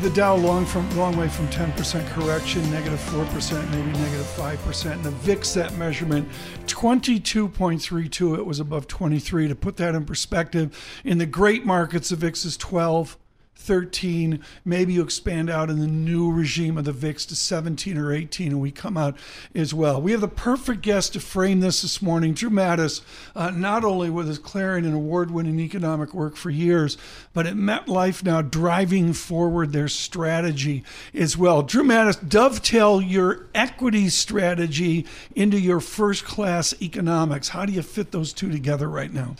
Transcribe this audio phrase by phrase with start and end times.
[0.00, 4.92] The Dow long from long way from 10% correction, negative 4%, maybe negative 5%.
[4.92, 6.28] And the VIX, that measurement,
[6.66, 8.38] 22.32.
[8.38, 9.48] It was above 23.
[9.48, 13.18] To put that in perspective, in the great markets, the VIX is 12.
[13.58, 14.42] 13.
[14.64, 18.52] Maybe you expand out in the new regime of the VIX to 17 or 18,
[18.52, 19.18] and we come out
[19.54, 20.00] as well.
[20.00, 22.32] We have the perfect guest to frame this this morning.
[22.32, 23.02] Drew Matus,
[23.36, 26.96] uh, not only with his Clarion award winning economic work for years,
[27.34, 31.62] but at MetLife now driving forward their strategy as well.
[31.62, 37.48] Drew Matus, dovetail your equity strategy into your first class economics.
[37.48, 39.36] How do you fit those two together right now?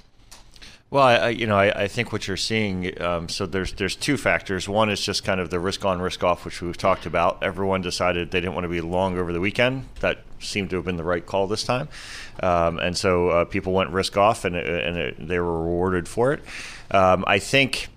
[0.91, 2.99] Well, I, you know, I, I, think what you're seeing.
[3.03, 4.71] Um, so there's there's two factors.
[4.71, 7.43] One is just kind of the risk on, risk off, which we've talked about.
[7.43, 9.87] Everyone decided they didn't want to be long over the weekend.
[10.01, 11.89] That seemed to have been the right call this time,
[12.43, 16.33] um, and so uh, people went risk off, and and it, they were rewarded for
[16.33, 16.43] it.
[16.91, 17.89] Um, I think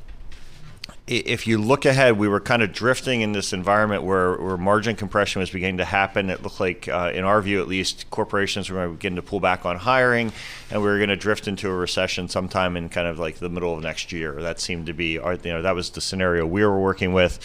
[1.08, 4.96] if you look ahead, we were kind of drifting in this environment where, where margin
[4.96, 6.30] compression was beginning to happen.
[6.30, 9.66] It looked like, uh, in our view at least, corporations were beginning to pull back
[9.66, 10.32] on hiring,
[10.70, 13.50] and we were going to drift into a recession sometime in kind of like the
[13.50, 14.42] middle of next year.
[14.42, 17.40] That seemed to be, our, you know, that was the scenario we were working with.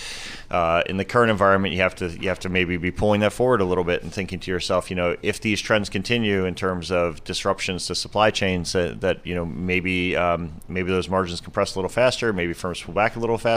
[0.50, 3.32] Uh, in the current environment, you have to you have to maybe be pulling that
[3.32, 6.54] forward a little bit and thinking to yourself, you know, if these trends continue in
[6.54, 11.40] terms of disruptions to supply chains, that, that you know maybe um, maybe those margins
[11.40, 13.55] compress a little faster, maybe firms pull back a little faster,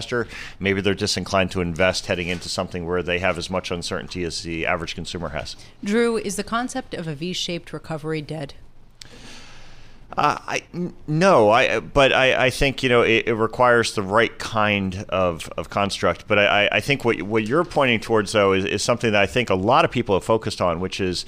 [0.59, 4.43] maybe they're disinclined to invest heading into something where they have as much uncertainty as
[4.43, 5.55] the average consumer has.
[5.83, 8.53] Drew, is the concept of a V-shaped recovery dead?
[10.17, 10.63] Uh, I
[11.07, 15.47] no, I but I, I think you know it, it, requires the right kind of,
[15.55, 16.27] of construct.
[16.27, 19.27] But I, I think what what you're pointing towards though is, is something that I
[19.27, 21.25] think a lot of people have focused on, which is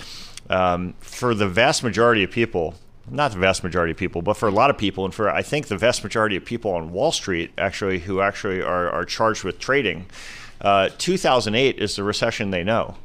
[0.50, 2.74] um, for the vast majority of people,
[3.12, 5.42] not the vast majority of people, but for a lot of people, and for I
[5.42, 9.44] think the vast majority of people on Wall Street actually who actually are, are charged
[9.44, 10.06] with trading,
[10.62, 12.96] uh, 2008 is the recession they know.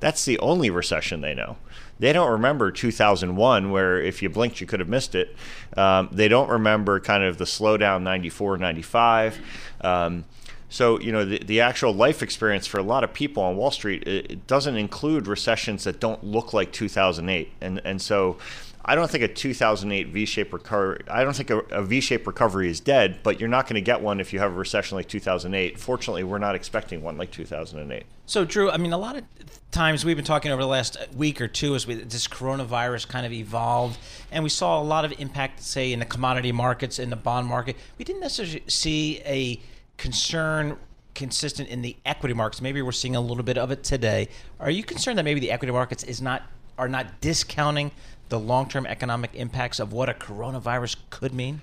[0.00, 1.56] That's the only recession they know.
[1.98, 5.34] They don't remember 2001, where if you blinked, you could have missed it.
[5.76, 9.40] Um, they don't remember kind of the slowdown 94, 95.
[9.80, 10.24] Um,
[10.68, 13.70] so, you know, the, the actual life experience for a lot of people on Wall
[13.70, 17.52] Street, it, it doesn't include recessions that don't look like 2008.
[17.60, 18.38] And, and so
[18.86, 21.02] I don't think a 2008 V-shaped recovery.
[21.08, 24.00] I don't think a a V-shaped recovery is dead, but you're not going to get
[24.02, 25.78] one if you have a recession like 2008.
[25.78, 28.04] Fortunately, we're not expecting one like 2008.
[28.26, 29.24] So, Drew, I mean, a lot of
[29.70, 33.24] times we've been talking over the last week or two as we, this coronavirus kind
[33.24, 33.98] of evolved,
[34.30, 37.46] and we saw a lot of impact, say, in the commodity markets, in the bond
[37.46, 37.76] market.
[37.98, 39.60] We didn't necessarily see a
[39.96, 40.76] concern
[41.14, 42.60] consistent in the equity markets.
[42.60, 44.28] Maybe we're seeing a little bit of it today.
[44.58, 46.42] Are you concerned that maybe the equity markets is not
[46.78, 47.90] are not discounting
[48.28, 51.62] the long-term economic impacts of what a coronavirus could mean?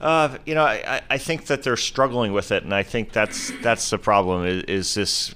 [0.00, 3.50] Uh, you know, I, I think that they're struggling with it, and I think that's
[3.62, 4.44] that's the problem.
[4.44, 5.34] Is, is this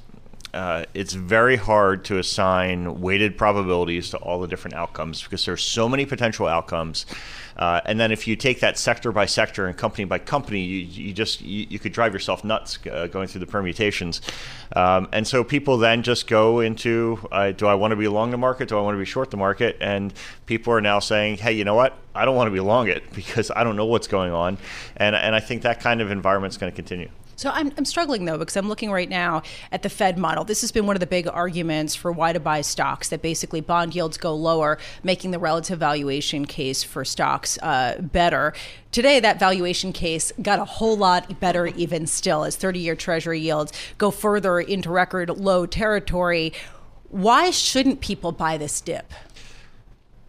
[0.53, 5.63] uh, it's very hard to assign weighted probabilities to all the different outcomes because there's
[5.63, 7.07] so many potential outcomes.
[7.61, 10.79] Uh, and then if you take that sector by sector and company by company, you,
[10.79, 14.23] you just you, you, could drive yourself nuts uh, going through the permutations.
[14.75, 18.31] Um, and so people then just go into uh, do I want to be long
[18.31, 18.69] the market?
[18.69, 19.77] Do I want to be short the market?
[19.81, 20.15] And
[20.47, 21.99] people are now saying, hey, you know what?
[22.15, 24.57] I don't want to be long it because I don't know what's going on.
[24.97, 27.11] And, and I think that kind of environment is going to continue.
[27.41, 29.41] So I'm, I'm struggling though because I'm looking right now
[29.73, 30.45] at the Fed model.
[30.45, 33.63] This has been one of the big arguments for why to buy stocks that basically
[33.63, 38.53] bond yields go lower, making the relative valuation case for stocks uh, better.
[38.93, 43.41] Today, that valuation case got a whole lot better, even still, as 30 year Treasury
[43.41, 46.53] yields go further into record low territory.
[47.09, 49.15] Why shouldn't people buy this dip?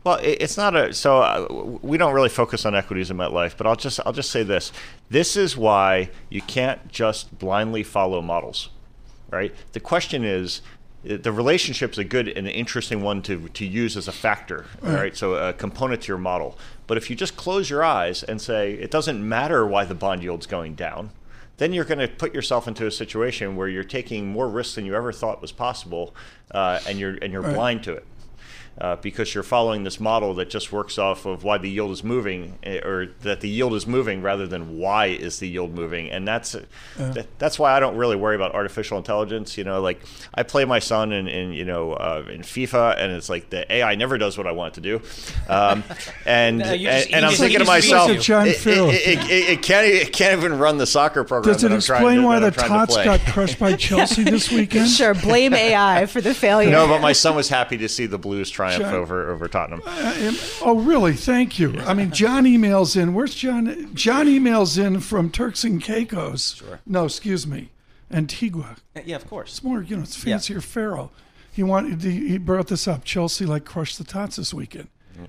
[0.03, 3.67] Well, it's not a so uh, we don't really focus on equities in MetLife, but
[3.67, 4.71] I'll just I'll just say this:
[5.09, 8.69] this is why you can't just blindly follow models,
[9.29, 9.53] right?
[9.73, 10.61] The question is.
[11.03, 14.91] The relationship is a good and interesting one to, to use as a factor, all
[14.91, 15.17] right?
[15.17, 16.59] So a component to your model.
[16.85, 20.21] But if you just close your eyes and say it doesn't matter why the bond
[20.21, 21.09] yield's going down,
[21.57, 24.85] then you're going to put yourself into a situation where you're taking more risk than
[24.85, 26.13] you ever thought was possible,
[26.51, 27.55] uh, and you're and you're right.
[27.55, 28.05] blind to it.
[28.81, 32.03] Uh, because you're following this model that just works off of why the yield is
[32.03, 36.09] moving, eh, or that the yield is moving rather than why is the yield moving,
[36.09, 36.55] and that's
[36.97, 39.55] that, that's why I don't really worry about artificial intelligence.
[39.55, 40.01] You know, like
[40.33, 43.71] I play my son in, in you know uh, in FIFA, and it's like the
[43.71, 45.01] AI never does what I want it to do,
[45.47, 45.83] um,
[46.25, 48.65] and No, you and, just- and you I'm thinking to myself, Like a John it,
[48.65, 51.53] it, it, it, it can't it can't even run the soccer program.
[51.53, 53.75] Does it that I'm trying explain to- why the I'm to Tots got crushed by
[53.77, 54.89] Chelsea this weekend?
[54.89, 56.71] Sure, blame AI for the failure.
[56.71, 59.01] No, but my son was happy to see the Blues triumph Sure.
[59.01, 59.81] over over Tottenham.
[59.85, 61.13] Um, Oh, really?
[61.13, 61.79] Thank you.
[61.81, 63.13] I mean, John emails in.
[63.13, 63.93] Where's John?
[63.93, 66.55] John emails in from Turks and Caicos.
[66.55, 66.79] Sure.
[66.85, 67.69] No, excuse me,
[68.11, 68.75] Antigua.
[69.05, 69.51] Yeah, of course.
[69.51, 71.11] It's more, you know, it's fancier Pharaoh.
[71.51, 72.01] He wanted.
[72.01, 73.03] He he brought this up.
[73.03, 74.87] Chelsea like crushed the Tots this weekend.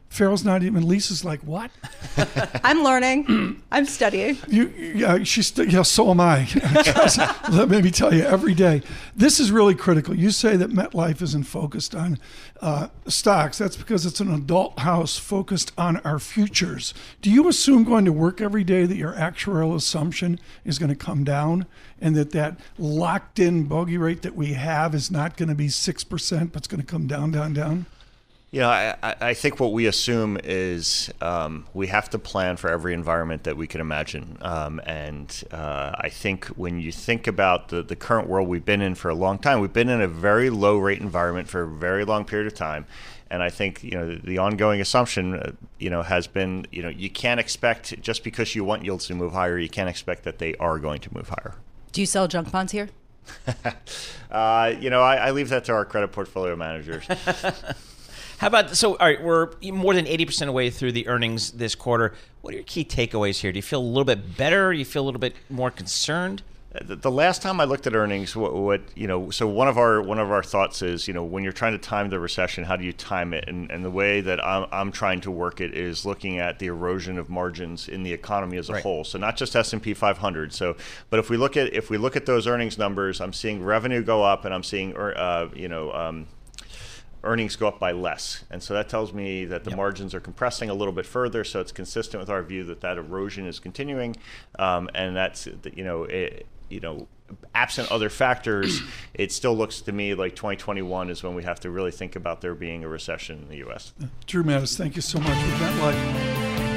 [0.09, 0.87] Pharaoh's not even.
[0.87, 1.71] Lisa's like, what?
[2.65, 3.63] I'm learning.
[3.73, 4.37] I'm studying.
[4.47, 5.83] You, yeah, she's yeah.
[5.83, 6.47] So am I.
[7.51, 8.83] Let me tell you, every day.
[9.17, 10.15] This is really critical.
[10.15, 12.19] You say that MetLife isn't focused on
[12.61, 13.59] uh, stocks.
[13.59, 16.95] That's because it's an adult house focused on our futures.
[17.21, 20.97] Do you assume going to work every day that your actuarial assumption is going to
[20.97, 21.67] come down,
[22.01, 26.05] and that that locked-in bogey rate that we have is not going to be six
[26.05, 27.87] percent, but it's going to come down, down, down?
[28.53, 32.69] You know, I, I think what we assume is um, we have to plan for
[32.69, 34.37] every environment that we can imagine.
[34.43, 38.83] Um, and uh, I think when you think about the, the current world we've been
[38.83, 41.67] in for a long time, we've been in a very low rate environment for a
[41.67, 42.85] very long period of time.
[43.31, 46.83] And I think you know the, the ongoing assumption, uh, you know, has been you
[46.83, 50.25] know you can't expect just because you want yields to move higher, you can't expect
[50.25, 51.55] that they are going to move higher.
[51.93, 52.91] Do you sell junk bonds here?
[54.31, 57.07] Uh, you know, I, I leave that to our credit portfolio managers.
[58.39, 58.97] How about so?
[58.97, 62.15] All right, we're more than eighty percent away through the earnings this quarter.
[62.41, 63.53] What are your key takeaways here?
[63.53, 64.73] Do you feel a little bit better?
[64.73, 66.43] You feel a little bit more concerned?
[66.87, 69.77] the the last time I looked at earnings, what, what you know, so one of
[69.77, 72.65] our one of our thoughts is, you know, when you're trying to time the recession,
[72.65, 73.45] how do you time it?
[73.47, 76.67] And, and the way that I'm, I'm trying to work it is looking at the
[76.69, 78.83] erosion of margins in the economy as a Right.
[78.83, 79.05] whole.
[79.05, 80.55] So not just S and P 500.
[80.55, 80.75] So,
[81.11, 84.03] but if we look at if we look at those earnings numbers, I'm seeing revenue
[84.03, 85.93] go up, and I'm seeing, er- uh, you know.
[85.93, 86.27] Um,
[87.25, 88.45] earnings go up by less.
[88.51, 91.45] And so that tells me that the margins are compressing a little bit further.
[91.45, 94.17] So it's consistent with our view that that erosion is continuing.
[94.59, 97.07] Um, and that's, you know, it, you know,
[97.55, 98.81] absent other factors,
[99.15, 102.41] it still looks to me like 2021 is when we have to really think about
[102.41, 103.93] there being a recession in the U.S.
[104.27, 106.61] Drew Matus, thank you so much for that.
[106.61, 106.72] Like.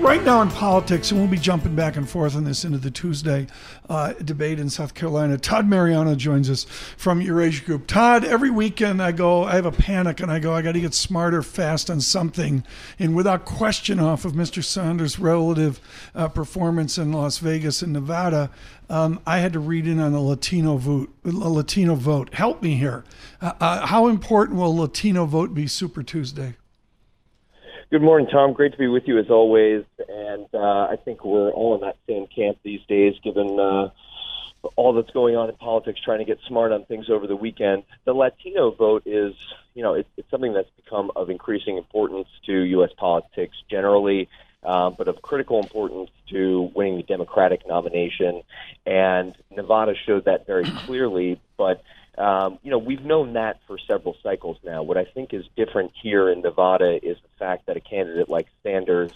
[0.00, 2.90] Right now in politics, and we'll be jumping back and forth on this into the
[2.90, 3.46] Tuesday
[3.86, 5.36] uh, debate in South Carolina.
[5.36, 6.64] Todd Mariano joins us
[6.96, 7.86] from Eurasia Group.
[7.86, 10.80] Todd, every weekend I go, I have a panic, and I go, I got to
[10.80, 12.64] get smarter fast on something,
[12.98, 14.64] and without question, off of Mr.
[14.64, 15.80] Sanders' relative
[16.14, 18.50] uh, performance in Las Vegas and Nevada,
[18.88, 21.10] um, I had to read in on the Latino vote.
[21.24, 22.32] Latino vote.
[22.32, 23.04] Help me here.
[23.42, 26.56] Uh, uh, how important will Latino vote be Super Tuesday?
[27.90, 28.52] Good morning, Tom.
[28.52, 29.84] Great to be with you as always.
[30.08, 33.88] And uh, I think we're all in that same camp these days, given uh,
[34.76, 37.82] all that's going on in politics, trying to get smart on things over the weekend.
[38.04, 39.34] The Latino vote is,
[39.74, 42.90] you know, it, it's something that's become of increasing importance to U.S.
[42.96, 44.28] politics generally,
[44.62, 48.42] uh, but of critical importance to winning the Democratic nomination.
[48.86, 51.40] And Nevada showed that very clearly.
[51.56, 51.82] But
[52.18, 54.82] um, you know, we've known that for several cycles now.
[54.82, 58.48] What I think is different here in Nevada is the fact that a candidate like
[58.62, 59.12] Sanders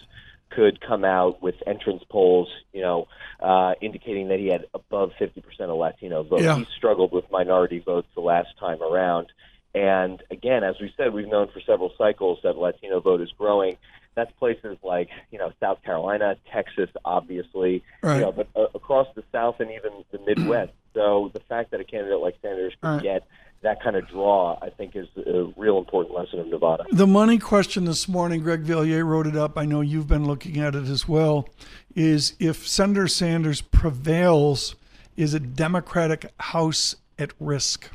[0.50, 3.08] could come out with entrance polls, you know,
[3.40, 6.42] uh, indicating that he had above 50% of Latino votes.
[6.42, 6.56] Yeah.
[6.56, 9.32] He struggled with minority votes the last time around.
[9.74, 13.76] And again, as we said, we've known for several cycles that Latino vote is growing.
[14.14, 18.16] That's places like, you know, South Carolina, Texas, obviously, Right.
[18.16, 20.72] you know, but uh, across the South and even the Midwest.
[20.94, 23.02] So the fact that a candidate like Sanders could Right.
[23.02, 23.24] get
[23.62, 26.84] that kind of draw, I think, is a real important lesson of Nevada.
[26.92, 29.58] The money question this morning, Greg Valliere wrote it up.
[29.58, 31.48] I know you've been looking at it as well.
[31.96, 34.76] Is if Senator Sanders prevails,
[35.16, 37.90] is a Democratic House at risk?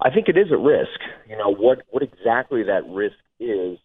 [0.00, 0.98] I think it is at risk.
[1.28, 3.78] You know what what exactly that risk is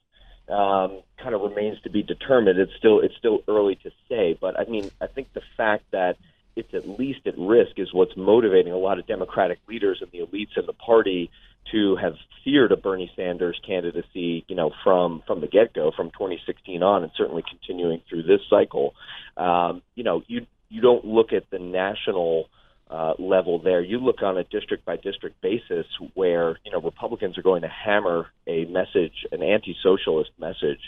[0.49, 2.59] um, kind of remains to be determined.
[2.59, 6.17] It's still it's still early to say, but I mean I think the fact that
[6.55, 10.19] it's at least at risk is what's motivating a lot of Democratic leaders and the
[10.25, 11.29] elites in the party
[11.71, 16.09] to have feared a Bernie Sanders candidacy, you know, from from the get go, from
[16.11, 18.95] 2016 on, and certainly continuing through this cycle.
[19.35, 22.49] Um, you know, you you don't look at the national
[22.89, 23.81] uh, level there.
[23.81, 27.67] You look on a district by district basis where you know Republicans are going to
[27.67, 30.79] hammer a message, an anti-socialist message,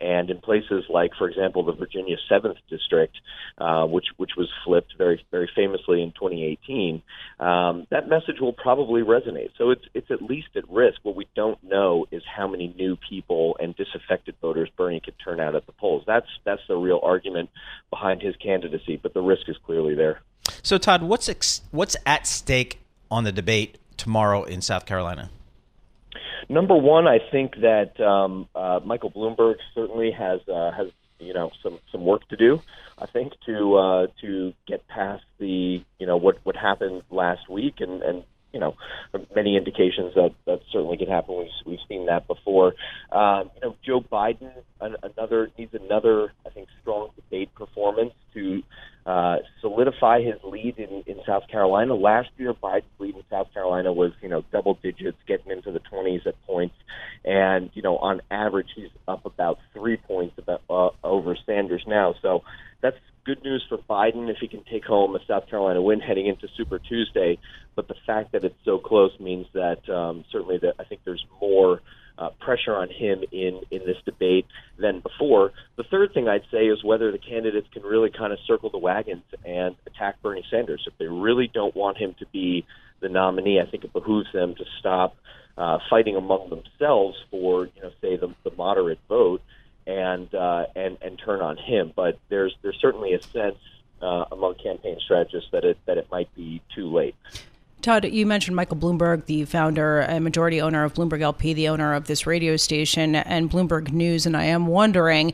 [0.00, 3.14] and in places like, for example, the Virginia Seventh District,
[3.58, 7.02] uh, which which was flipped very very famously in 2018,
[7.38, 9.50] um, that message will probably resonate.
[9.58, 11.00] So it's it's at least at risk.
[11.02, 15.38] What we don't know is how many new people and disaffected voters Bernie could turn
[15.38, 15.91] out at the polls.
[16.12, 17.48] That's that's the real argument
[17.88, 20.20] behind his candidacy, but the risk is clearly there.
[20.62, 25.30] So, Todd, what's ex- what's at stake on the debate tomorrow in South Carolina?
[26.50, 30.88] Number one, I think that um, uh, Michael Bloomberg certainly has uh, has
[31.18, 32.60] you know some some work to do.
[32.98, 37.76] I think to uh, to get past the you know what what happened last week
[37.80, 38.76] and and you know
[39.34, 41.36] many indications that that certainly can happen.
[41.38, 42.74] We've we've seen that before.
[43.10, 48.62] Um, you know, Joe Biden an, another needs another I think strong debate performance to
[49.04, 51.94] uh, solidify his lead in, in South Carolina.
[51.94, 55.80] Last year, Biden's lead in South Carolina was, you know, double digits, getting into the
[55.80, 56.76] 20s at points.
[57.24, 62.14] And, you know, on average, he's up about three points about, uh, over Sanders now.
[62.22, 62.44] So
[62.82, 66.26] that's good news for Biden if he can take home a South Carolina win heading
[66.26, 67.38] into Super Tuesday.
[67.74, 71.24] But the fact that it's so close means that um, certainly that I think there's
[71.40, 71.80] more
[72.18, 74.46] uh, pressure on him in in this debate
[74.78, 75.52] than before.
[75.76, 78.78] The third thing I'd say is whether the candidates can really kind of circle the
[78.78, 80.84] wagons and attack Bernie Sanders.
[80.86, 82.66] If they really don't want him to be
[83.00, 85.16] the nominee, I think it behooves them to stop
[85.56, 89.42] uh, fighting among themselves for you know say the, the moderate vote
[89.86, 91.92] and uh, and and turn on him.
[91.94, 93.58] But there's there's certainly a sense
[94.00, 97.14] uh, among campaign strategists that it that it might be too late.
[97.82, 101.94] Todd, you mentioned Michael Bloomberg, the founder and majority owner of Bloomberg LP, the owner
[101.94, 104.24] of this radio station and Bloomberg News.
[104.24, 105.32] And I am wondering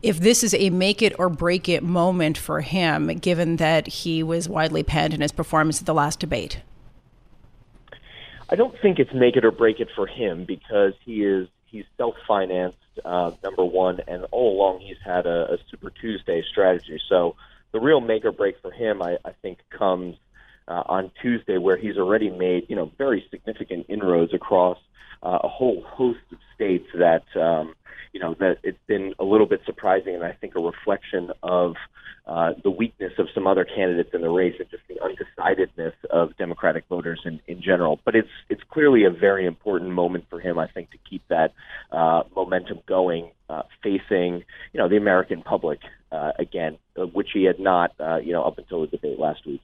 [0.00, 4.22] if this is a make it or break it moment for him, given that he
[4.22, 6.60] was widely panned in his performance at the last debate.
[8.48, 11.84] I don't think it's make it or break it for him because he is he's
[11.96, 17.00] self financed, uh, number one, and all along he's had a, a Super Tuesday strategy.
[17.08, 17.36] So
[17.72, 20.16] the real make or break for him, I, I think, comes
[20.66, 24.78] uh, on Tuesday, where he's already made you know very significant inroads across
[25.22, 27.74] uh, a whole host of states that um,
[28.18, 31.76] you know that it's been a little bit surprising, and I think a reflection of
[32.26, 36.36] uh, the weakness of some other candidates in the race and just the undecidedness of
[36.36, 38.00] Democratic voters in, in general.
[38.04, 41.54] But it's it's clearly a very important moment for him, I think, to keep that
[41.92, 45.78] uh, momentum going, uh, facing you know the American public
[46.10, 49.46] uh, again, uh, which he had not uh, you know up until the debate last
[49.46, 49.62] week.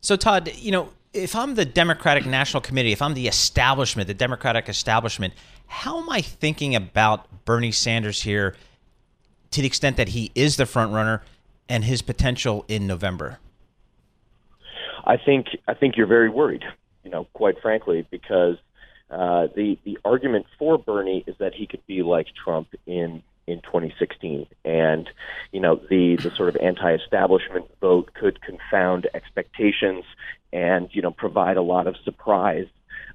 [0.00, 4.14] So, Todd, you know, if I'm the Democratic National Committee, if I'm the establishment, the
[4.14, 5.34] Democratic establishment,
[5.66, 8.56] how am I thinking about Bernie Sanders here
[9.50, 11.22] to the extent that he is the front runner
[11.68, 13.38] and his potential in November?
[15.04, 16.64] I think I think you're very worried,
[17.04, 18.56] you know, quite frankly, because
[19.10, 23.62] uh, the the argument for Bernie is that he could be like Trump in in
[23.62, 25.08] 2016, and
[25.52, 30.04] you know the the sort of anti-establishment vote could confound expectations
[30.52, 32.66] and you know provide a lot of surprise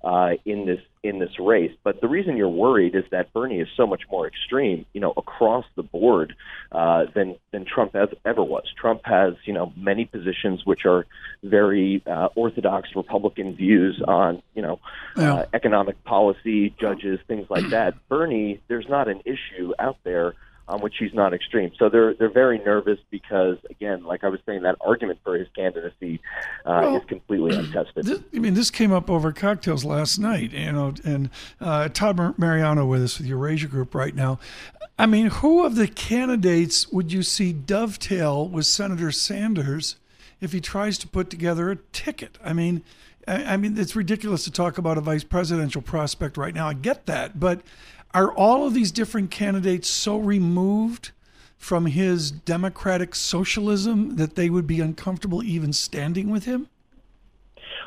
[0.03, 1.71] uh, in this in this race.
[1.83, 5.13] But the reason you're worried is that Bernie is so much more extreme, you know,
[5.15, 6.35] across the board
[6.71, 8.63] uh, than than Trump has, ever was.
[8.77, 11.05] Trump has, you know, many positions which are
[11.43, 14.79] very uh, orthodox Republican views on, you know,
[15.15, 15.35] yeah.
[15.35, 17.95] uh, economic policy, judges, things like that.
[18.09, 20.33] Bernie, there's not an issue out there
[20.67, 21.71] on which he's not extreme.
[21.77, 25.47] So they're they're very nervous because again, like I was saying, that argument for his
[25.55, 26.21] candidacy
[26.65, 28.05] uh, well, is completely untested.
[28.05, 31.29] This, I mean, this came up over cocktails last night, you know, and
[31.59, 34.39] uh, Todd Mariano with us with Eurasia Group right now.
[34.97, 39.97] I mean, who of the candidates would you see dovetail with Senator Sanders
[40.39, 42.37] if he tries to put together a ticket?
[42.43, 42.83] I mean.
[43.25, 46.67] I mean, it's ridiculous to talk about a vice presidential prospect right now.
[46.67, 47.61] I get that, but
[48.13, 51.11] are all of these different candidates so removed
[51.57, 56.67] from his democratic socialism that they would be uncomfortable even standing with him?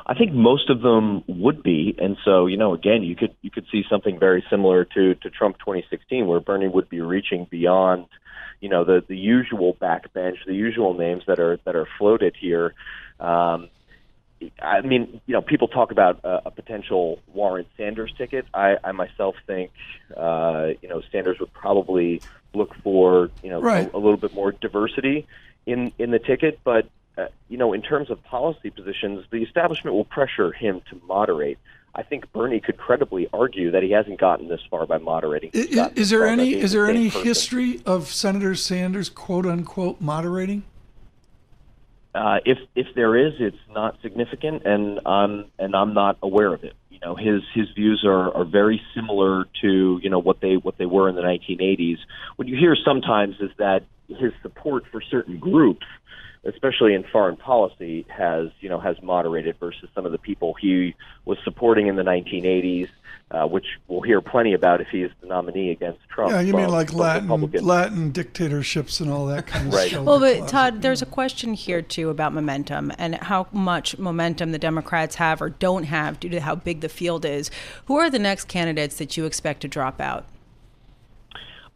[0.07, 3.51] I think most of them would be, and so you know, again, you could you
[3.51, 8.05] could see something very similar to to Trump 2016, where Bernie would be reaching beyond,
[8.61, 12.73] you know, the the usual backbench, the usual names that are that are floated here,
[13.19, 13.69] um,
[14.61, 18.45] I mean, you know, people talk about a, a potential Warren Sanders ticket.
[18.53, 19.71] I, I myself think,
[20.15, 22.21] uh, you know, Sanders would probably
[22.53, 23.91] look for, you know, right.
[23.91, 25.27] a, a little bit more diversity
[25.65, 26.59] in in the ticket.
[26.63, 31.01] But uh, you know, in terms of policy positions, the establishment will pressure him to
[31.07, 31.57] moderate.
[31.95, 35.49] I think Bernie could credibly argue that he hasn't gotten this far by moderating.
[35.53, 37.25] Is, is there any is there any person.
[37.25, 40.63] history of Senator Sanders quote unquote moderating?
[42.13, 46.63] Uh, if if there is, it's not significant, and um, and I'm not aware of
[46.63, 46.73] it.
[46.89, 50.77] You know, his his views are, are very similar to you know what they what
[50.77, 51.97] they were in the 1980s.
[52.35, 55.85] What you hear sometimes is that his support for certain groups
[56.45, 60.95] especially in foreign policy, has you know has moderated versus some of the people he
[61.25, 62.87] was supporting in the 1980s,
[63.29, 66.31] uh, which we'll hear plenty about if he is the nominee against Trump.
[66.31, 67.27] Yeah, you mean like Latin
[67.61, 69.89] Latin dictatorships and all that kind of right.
[69.89, 70.05] stuff.
[70.05, 74.59] Well, but Todd, there's a question here too about momentum and how much momentum the
[74.59, 77.51] Democrats have or don't have due to how big the field is.
[77.85, 80.25] Who are the next candidates that you expect to drop out?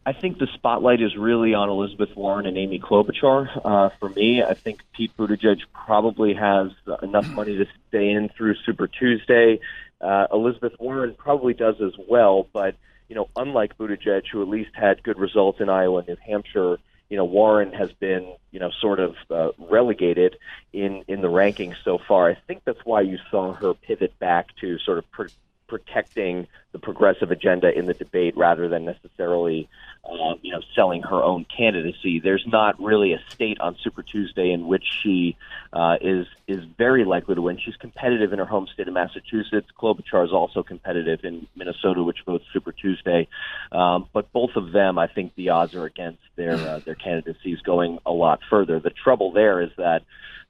[0.04, 3.60] I think the spotlight is really on Elizabeth Warren and Amy Klobuchar.
[3.64, 8.56] Uh, for me, I think Pete Buttigieg probably has enough money to stay in through
[8.66, 9.60] Super Tuesday.
[10.02, 12.74] Uh, Elizabeth Warren probably does as well, but
[13.08, 16.78] you know, unlike Buttigieg, who at least had good results in Iowa and New Hampshire,
[17.08, 20.36] you know, Warren has been you know sort of uh, relegated
[20.72, 22.30] in in the rankings so far.
[22.30, 25.10] I think that's why you saw her pivot back to sort of.
[25.10, 25.26] Pr-
[25.72, 29.68] protecting the progressive agenda in the debate rather than necessarily,
[30.04, 32.18] uh, you know, selling her own candidacy.
[32.18, 35.36] There's not really a state on Super Tuesday in which she
[35.72, 37.58] uh, is is very likely to win.
[37.58, 39.68] She's competitive in her home state of Massachusetts.
[39.78, 43.28] Klobuchar is also competitive in Minnesota, which votes Super Tuesday.
[43.70, 47.60] Um, but both of them, I think, the odds are against their uh, their candidacies
[47.60, 48.80] going a lot further.
[48.80, 50.02] The trouble there is that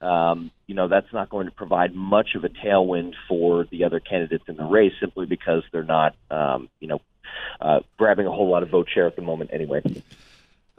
[0.03, 3.99] um, you know, that's not going to provide much of a tailwind for the other
[4.01, 7.01] candidates in the race simply because they're not, um, you know,
[7.61, 9.81] uh, grabbing a whole lot of vote share at the moment anyway.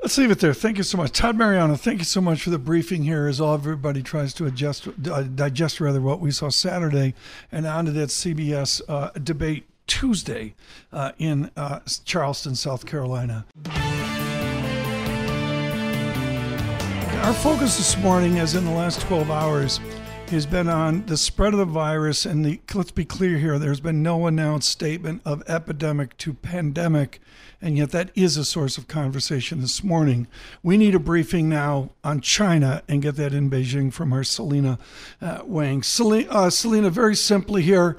[0.02, 0.52] Let's leave it there.
[0.52, 1.12] Thank you so much.
[1.12, 4.44] Todd Mariano, thank you so much for the briefing here as all everybody tries to
[4.44, 7.14] adjust, uh, digest rather what we saw Saturday
[7.50, 10.54] and on to that CBS uh, debate Tuesday
[10.92, 13.46] uh, in uh, Charleston, South Carolina.
[17.22, 19.80] Our focus this morning, as in the last 12 hours,
[20.30, 22.24] has been on the spread of the virus.
[22.26, 27.20] And the, let's be clear here there's been no announced statement of epidemic to pandemic.
[27.60, 30.26] And yet, that is a source of conversation this morning.
[30.62, 34.78] We need a briefing now on China and get that in Beijing from our Selina
[35.22, 35.82] uh, Wang.
[35.82, 37.96] Selina, uh, Selina, very simply here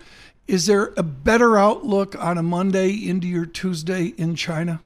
[0.48, 4.85] is there a better outlook on a Monday into your Tuesday in China?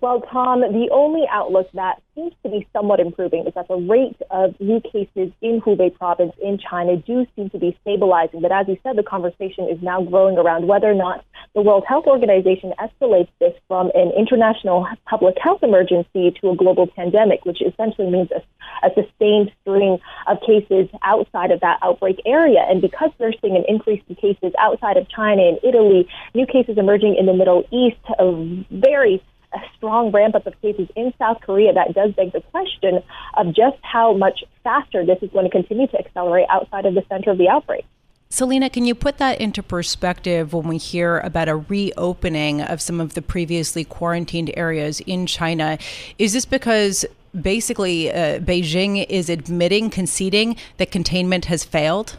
[0.00, 4.16] Well, Tom, the only outlook that seems to be somewhat improving is that the rate
[4.30, 8.40] of new cases in Hubei province in China do seem to be stabilizing.
[8.40, 11.22] But as you said, the conversation is now growing around whether or not
[11.54, 16.86] the World Health Organization escalates this from an international public health emergency to a global
[16.86, 18.40] pandemic, which essentially means a,
[18.86, 22.64] a sustained string of cases outside of that outbreak area.
[22.70, 26.78] And because we're seeing an increase in cases outside of China and Italy, new cases
[26.78, 31.38] emerging in the Middle East, a very a strong ramp up of cases in South
[31.40, 33.02] Korea, that does beg the question
[33.36, 37.04] of just how much faster this is going to continue to accelerate outside of the
[37.08, 37.84] center of the outbreak.
[38.32, 43.00] Selina, can you put that into perspective when we hear about a reopening of some
[43.00, 45.78] of the previously quarantined areas in China?
[46.16, 47.04] Is this because
[47.40, 52.18] basically uh, Beijing is admitting, conceding that containment has failed?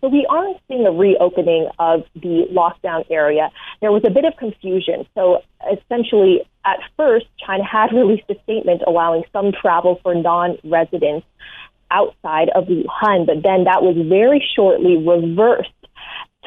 [0.00, 3.50] So we aren't seeing a reopening of the lockdown area.
[3.80, 5.06] There was a bit of confusion.
[5.14, 11.26] So essentially, at first, China had released a statement allowing some travel for non-residents
[11.90, 15.70] outside of Wuhan, but then that was very shortly reversed.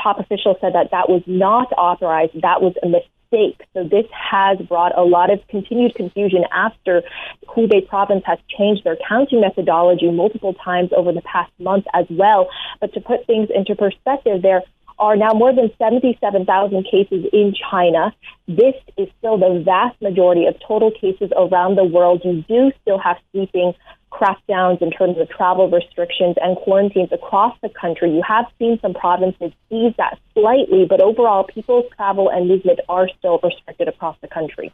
[0.01, 2.33] Top officials said that that was not authorized.
[2.41, 3.61] That was a mistake stake.
[3.73, 7.01] So this has brought a lot of continued confusion after
[7.47, 12.49] Hubei province has changed their counting methodology multiple times over the past month as well.
[12.81, 14.61] But to put things into perspective, there
[14.99, 18.13] are now more than 77,000 cases in China.
[18.47, 22.21] This is still the vast majority of total cases around the world.
[22.23, 23.73] You do still have sweeping
[24.11, 28.11] crackdowns in terms of travel restrictions and quarantines across the country.
[28.11, 33.09] You have seen some provinces ease that slightly, but overall, people's travel and movement are
[33.17, 34.71] still restricted across the country.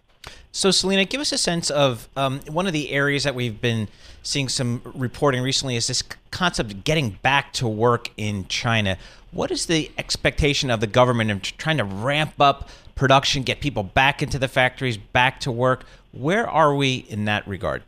[0.51, 3.87] So, Selina, give us a sense of um, one of the areas that we've been
[4.23, 8.97] seeing some reporting recently is this concept of getting back to work in China.
[9.31, 13.83] What is the expectation of the government in trying to ramp up production, get people
[13.83, 15.85] back into the factories, back to work?
[16.11, 17.83] Where are we in that regard?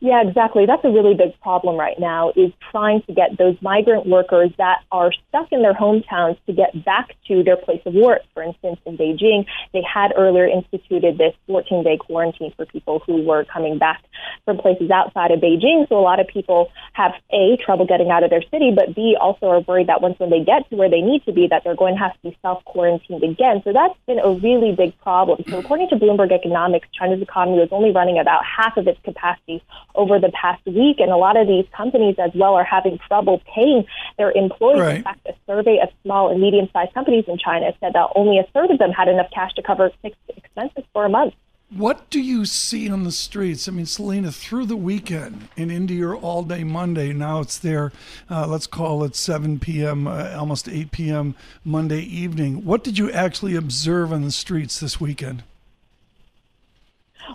[0.00, 0.64] Yeah, exactly.
[0.64, 4.84] That's a really big problem right now is trying to get those migrant workers that
[4.92, 8.22] are stuck in their hometowns to get back to their place of work.
[8.32, 13.24] For instance, in Beijing, they had earlier instituted this 14 day quarantine for people who
[13.24, 14.04] were coming back
[14.44, 15.88] from places outside of Beijing.
[15.88, 19.16] So a lot of people have A, trouble getting out of their city, but B,
[19.20, 21.64] also are worried that once when they get to where they need to be, that
[21.64, 23.62] they're going to have to be self quarantined again.
[23.64, 25.42] So that's been a really big problem.
[25.48, 29.60] So according to Bloomberg Economics, China's economy was only running about half of its capacity
[29.94, 33.42] over the past week, and a lot of these companies as well are having trouble
[33.54, 33.84] paying
[34.16, 34.80] their employees.
[34.80, 34.96] Right.
[34.96, 38.44] In fact, a survey of small and medium-sized companies in China said that only a
[38.54, 41.34] third of them had enough cash to cover fixed expenses for a month.
[41.70, 43.68] What do you see on the streets?
[43.68, 47.92] I mean, Selina, through the weekend and into your all day Monday, now it's there,
[48.30, 51.34] uh, let's call it 7 p.m., uh, almost 8 p.m.
[51.66, 52.64] Monday evening.
[52.64, 55.42] What did you actually observe on the streets this weekend?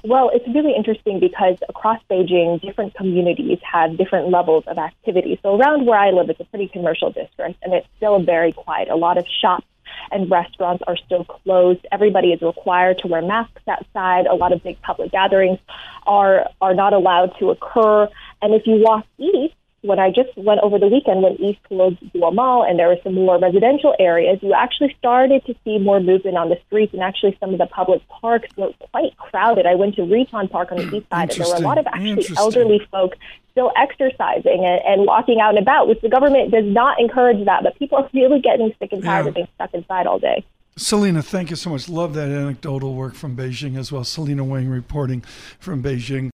[0.04, 5.40] Well, it's really interesting because across Beijing, different communities have different levels of activity.
[5.44, 8.90] So around where I live, it's a pretty commercial district, and it's still very quiet.
[8.90, 9.66] A lot of shops
[10.12, 11.86] and restaurants are still closed.
[11.92, 14.26] Everybody is required to wear masks outside.
[14.26, 15.60] A lot of big public gatherings
[16.06, 18.08] are are not allowed to occur.
[18.42, 21.98] And if you walk east, when I just went over the weekend, went east towards
[22.16, 26.38] Mall, and there were some more residential areas, you actually started to see more movement
[26.38, 29.66] on the streets, and actually some of the public parks were quite crowded.
[29.66, 31.86] I went to Ritan Park on the east side, and there were a lot of
[31.88, 33.14] actually elderly folk
[33.52, 37.62] still exercising and, and walking out and about, which the government does not encourage that,
[37.64, 39.30] but people are really getting sick and tired Yeah.
[39.30, 40.44] of being stuck inside all day.
[40.76, 41.88] Selina, thank you so much.
[41.88, 44.04] Love that anecdotal work from Beijing as well.
[44.04, 45.22] Selina Wang reporting
[45.60, 46.30] from Beijing.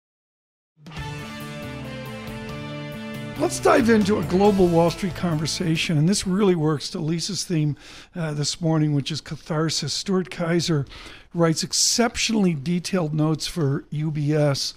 [3.39, 7.77] Let's dive into a global Wall Street conversation, and this really works to Lisa's theme
[8.15, 9.93] uh, this morning, which is catharsis.
[9.93, 10.87] Stuart Kaiser
[11.35, 14.73] writes exceptionally detailed notes for UBS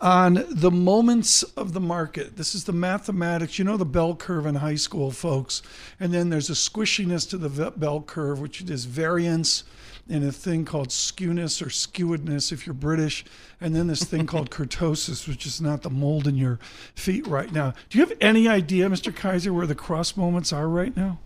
[0.00, 2.36] on the moments of the market.
[2.36, 5.62] This is the mathematics, you know, the bell curve in high school, folks.
[6.00, 9.62] And then there's a squishiness to the bell curve, which is variance
[10.10, 13.24] and a thing called skewness or skewedness if you're British,
[13.60, 16.58] and then this thing called kurtosis, which is not the mold in your
[16.94, 17.72] feet right now.
[17.88, 19.14] Do you have any idea, Mr.
[19.14, 21.20] Kaiser, where the cross moments are right now?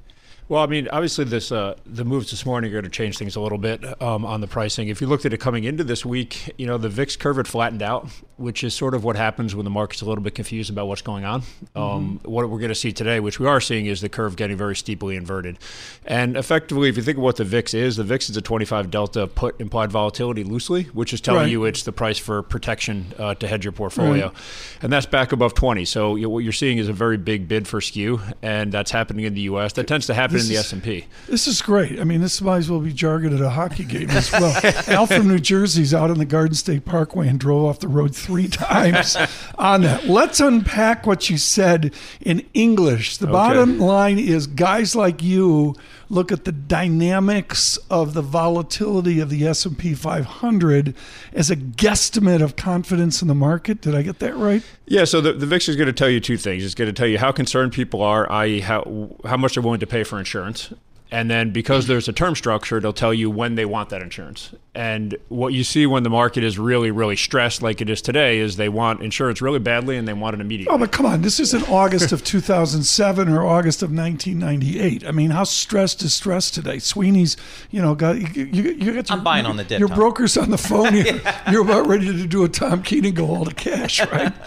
[0.47, 3.35] Well, I mean, obviously, this uh, the moves this morning are going to change things
[3.35, 4.89] a little bit um, on the pricing.
[4.89, 7.49] If you looked at it coming into this week, you know, the VIX curve had
[7.49, 10.71] flattened out, which is sort of what happens when the market's a little bit confused
[10.71, 11.43] about what's going on.
[11.77, 14.57] Um, what we're going to see today, which we are seeing, is the curve getting
[14.57, 15.59] very steeply inverted.
[16.05, 18.91] And effectively, if you think of what the VIX is, the VIX is a 25
[18.91, 21.51] delta put implied volatility loosely, which is telling Right.
[21.51, 24.35] you it's the price for protection uh, to hedge your portfolio, Right.
[24.83, 25.85] and that's back above 20.
[25.85, 28.91] So you know, what you're seeing is a very big bid for skew, and that's
[28.91, 29.73] happening in the U.S.
[29.75, 31.05] That tends to happen This in the is- S&P.
[31.29, 32.01] This is great.
[32.01, 34.55] I mean, this might as well be jargon at a hockey game as well.
[34.89, 38.15] Al from New Jersey's out on the Garden State Parkway and drove off the road
[38.25, 39.17] three times
[39.59, 40.07] on that.
[40.07, 43.19] Let's unpack what you said in English.
[43.19, 45.75] The bottom line is guys like you
[46.09, 50.95] look at the dynamics of the volatility of the S&P 500
[51.33, 53.81] as a guesstimate of confidence in the market.
[53.81, 54.63] Did I get that right?
[54.87, 56.65] Yeah, so the, the VIX is going to tell you two things.
[56.65, 59.81] It's going to tell you how concerned people are, i.e., how how much they're willing
[59.81, 60.73] to pay for insurance,
[61.15, 64.53] and then because there's a term structure, it'll tell you when they want that insurance.
[64.75, 68.39] And what you see when the market is really, really stressed, like it is today,
[68.39, 70.75] is they want insurance really badly and they want it immediately.
[70.75, 71.23] Oh, but come on.
[71.23, 75.07] This isn't August of 2007 or August of 1998.
[75.07, 76.81] I mean, how stressed is stress today?
[76.81, 77.37] Sweeney's,
[77.71, 79.97] you know, got you, you, you got your, I'm buying on the dip, Your Tom.
[79.97, 80.97] broker's on the phone.
[80.97, 84.33] You're, you're about ready to do a Tom Keating go all to cash, right?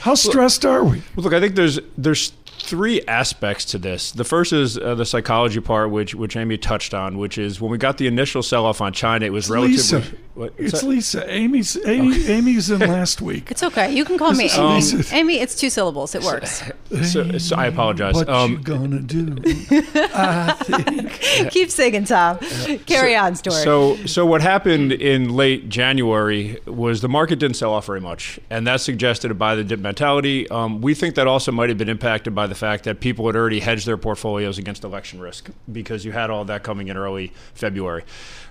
[0.00, 1.02] How stressed are we?
[1.14, 2.30] Well, look, I think there's there's
[2.62, 4.12] three aspects to this.
[4.12, 7.70] The first is uh, the psychology part, which which Amy touched on, which is when
[7.70, 9.76] we got the initial sell off on China, it was relatively.
[9.98, 10.02] Lisa.
[10.34, 11.30] What- It's so- Lisa.
[11.30, 13.50] Amy's Amy, Amy's in last week.
[13.50, 13.92] It's okay.
[13.94, 14.74] You can call me Amy.
[14.76, 15.14] Lisa.
[15.14, 16.14] Amy, it's two syllables.
[16.14, 16.62] It works.
[17.12, 18.14] so, so I apologize.
[18.14, 19.36] What you Um, gonna do?
[20.14, 21.50] I think.
[21.50, 22.38] Keep singing, Tom.
[22.86, 23.62] Carry on, story.
[23.62, 28.38] So, so what happened in late January was the market didn't sell off very much,
[28.50, 30.48] and that's suggested by the dip mentality.
[30.50, 33.36] Um, we think that also might have been impacted by the fact that people had
[33.36, 37.32] already hedged their portfolios against election risk because you had all that coming in early
[37.54, 38.04] February.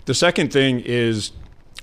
[0.05, 1.31] The second thing is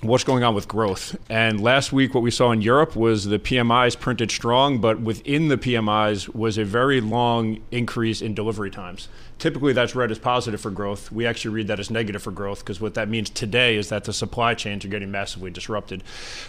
[0.01, 1.17] what's going on with growth.
[1.29, 5.47] And last week, what we saw in Europe was the PMIs printed strong, but within
[5.47, 9.07] the PMIs was a very long increase in delivery times.
[9.39, 11.11] Typically, that's read as positive for growth.
[11.11, 14.05] We actually read that as negative for growth because what that means today is that
[14.05, 16.03] the supply chains are getting massively disrupted.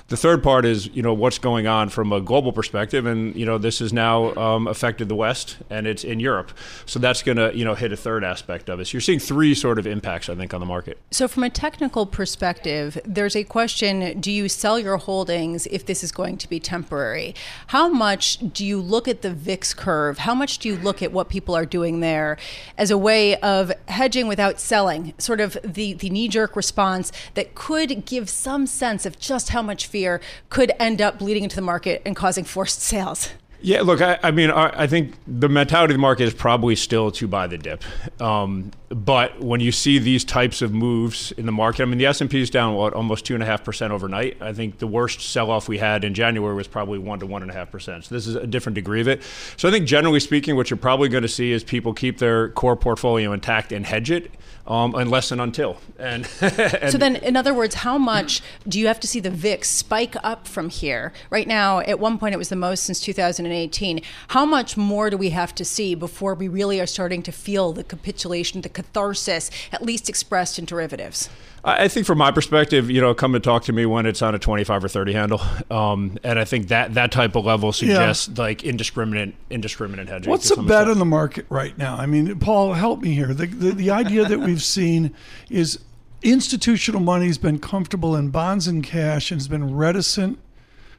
[0.08, 3.44] The third part is, you know, what's going on from a global perspective, and you
[3.44, 6.52] know, this has now um, affected the West and it's in Europe.
[6.86, 8.92] So that's going to, you know, hit a third aspect of it.
[8.92, 10.98] You're seeing three sort of impacts, I think, on the market.
[11.10, 16.02] So, from a technical perspective, there's a question do you sell your holdings if this
[16.02, 17.34] is going to be temporary?
[17.68, 20.18] How much do you look at the VIX curve?
[20.18, 22.38] How much do you look at what people are doing there
[22.78, 25.12] as a way of hedging without selling?
[25.18, 29.60] Sort of the, the knee jerk response that could give some sense of just how
[29.60, 33.30] much fear could end up bleeding into the market and causing forced sales.
[33.60, 36.76] Yeah, look, I, I mean, I, I, think the mentality of the market is probably
[36.76, 37.82] still to buy the dip.
[38.22, 42.06] Um, but when you see these types of moves in the market, I mean, the
[42.06, 44.40] S and P is down what almost two and a half percent overnight.
[44.40, 47.50] I think the worst sell-off we had in January was probably one to one and
[47.50, 48.06] a half percent.
[48.06, 49.22] So this is a different degree of it.
[49.56, 52.48] So I think generally speaking, what you're probably going to see is people keep their
[52.50, 54.30] core portfolio intact and hedge it
[54.68, 55.78] um, unless and until.
[55.98, 59.30] And, and, so then, in other words, how much do you have to see the
[59.30, 61.12] VIX spike up from here?
[61.30, 64.02] Right now, at one point, it was the most since 2018.
[64.28, 67.72] How much more do we have to see before we really are starting to feel
[67.72, 71.28] the capitulation, the catharsis, at least expressed in derivatives?
[71.64, 74.34] I think from my perspective, you know, come and talk to me when it's on
[74.34, 75.40] a 25 or 30 handle.
[75.70, 78.42] Um, and I think that that type of level suggests yeah.
[78.42, 80.30] like indiscriminate indiscriminate hedging.
[80.30, 81.96] What's the bet in the market right now?
[81.96, 83.34] I mean, Paul, help me here.
[83.34, 85.12] The, the, the idea that we've seen
[85.50, 85.80] is
[86.22, 90.38] institutional money's been comfortable in bonds and cash and has been reticent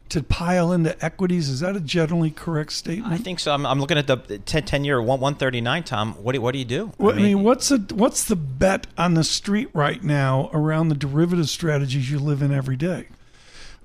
[0.10, 1.50] to pile into equities.
[1.50, 3.14] Is that a generally correct statement?
[3.14, 3.54] I think so.
[3.54, 6.14] I'm, I'm looking at the 10, 10 year 139, Tom.
[6.14, 6.92] What do, what do you do?
[6.98, 10.50] Well, I, mean, I mean, what's, a, what's the bet on the street right now
[10.54, 13.08] around the derivative strategies you live in every day?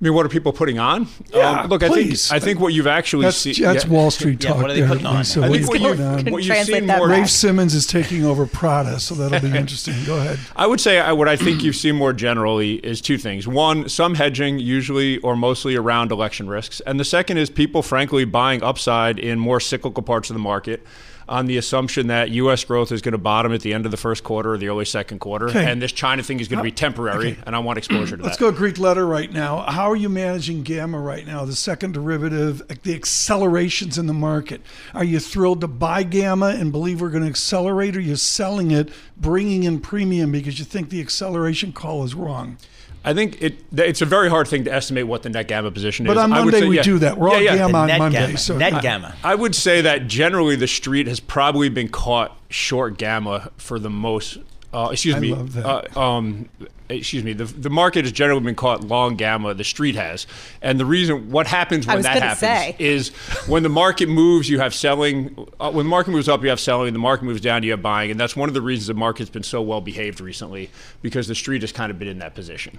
[0.01, 1.07] I mean, what are people putting on?
[1.33, 2.29] Yeah, um, look, please.
[2.31, 3.55] I think I think what you've actually that's, seen.
[3.61, 3.91] That's yeah.
[3.91, 4.57] Wall Street talk.
[4.57, 5.25] Yeah, what are they there, putting on?
[5.25, 7.09] So I think what, you, you, what you've seen more.
[7.09, 9.95] Raf Simons is taking over Prada, so that'll be interesting.
[10.05, 10.41] Go ahead.
[10.57, 13.47] I would say what I think you've seen more generally is two things.
[13.47, 18.25] One, some hedging, usually or mostly around election risks, and the second is people, frankly,
[18.25, 20.85] buying upside in more cyclical parts of the market
[21.29, 22.65] on the assumption that U.S.
[22.65, 24.85] growth is going to bottom at the end of the first quarter or the early
[24.85, 25.71] second quarter, okay.
[25.71, 27.41] and this China thing is going to be temporary, okay.
[27.47, 28.45] and I want exposure to Let's that.
[28.45, 29.63] Let's go Greek letter right now.
[29.63, 34.61] How are you managing gamma right now, the second derivative, the accelerations in the market?
[34.95, 38.17] Are you thrilled to buy gamma and believe we're going to accelerate, or are you
[38.17, 42.59] selling it, bringing in premium because you think the acceleration call is wrong?
[43.05, 46.07] I think it it's a very hard thing to estimate what the net gamma position
[46.07, 46.17] but is.
[46.17, 47.19] But on Monday say, we yeah, do that.
[47.19, 47.57] We're yeah, all yeah.
[47.57, 48.27] gamma on net Monday.
[48.27, 48.39] Gamma.
[48.39, 49.15] So net I, gamma.
[49.23, 53.91] I would say that generally the street has probably been caught short gamma for the
[53.91, 54.39] most.
[54.75, 55.33] Uh, excuse I me.
[55.33, 56.49] Uh, um,
[56.89, 59.55] excuse me, the, the market has generally been caught long gamma.
[59.55, 60.27] The street has,
[60.61, 62.77] and the reason what happens when that happens say.
[62.79, 63.09] is
[63.47, 65.47] when the market moves, you have selling.
[65.61, 66.93] Uh, when the market moves up, you have selling.
[66.93, 69.31] The market moves down, you have buying, and that's one of the reasons the market's
[69.31, 70.71] been so well behaved recently
[71.03, 72.79] because the street has kind of been in that position.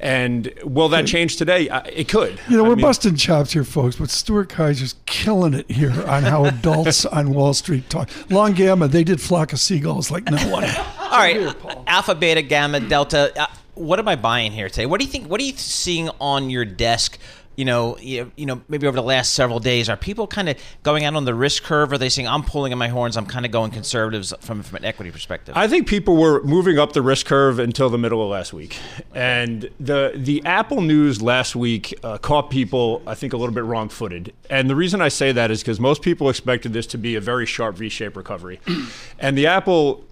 [0.00, 1.68] And will that change today?
[1.68, 2.40] Uh, it could.
[2.48, 5.92] You know, I we're mean, busting chops here, folks, but Stuart Kaiser's killing it here
[6.06, 8.08] on how adults on Wall Street talk.
[8.30, 10.64] Long gamma, they did flock of seagulls like no one.
[11.14, 11.54] All right, here,
[11.86, 13.32] alpha, beta, gamma, delta.
[13.40, 14.84] Uh, what am I buying here today?
[14.84, 15.28] What do you think?
[15.28, 17.20] What are you seeing on your desk?
[17.54, 20.56] You know, you, you know, maybe over the last several days, are people kind of
[20.82, 21.92] going out on the risk curve?
[21.92, 23.16] Or are they saying I'm pulling in my horns?
[23.16, 25.56] I'm kind of going conservatives from from an equity perspective.
[25.56, 28.76] I think people were moving up the risk curve until the middle of last week,
[29.14, 33.62] and the the Apple news last week uh, caught people, I think, a little bit
[33.62, 34.32] wrong-footed.
[34.50, 37.20] And the reason I say that is because most people expected this to be a
[37.20, 38.58] very sharp V-shaped recovery,
[39.20, 40.04] and the Apple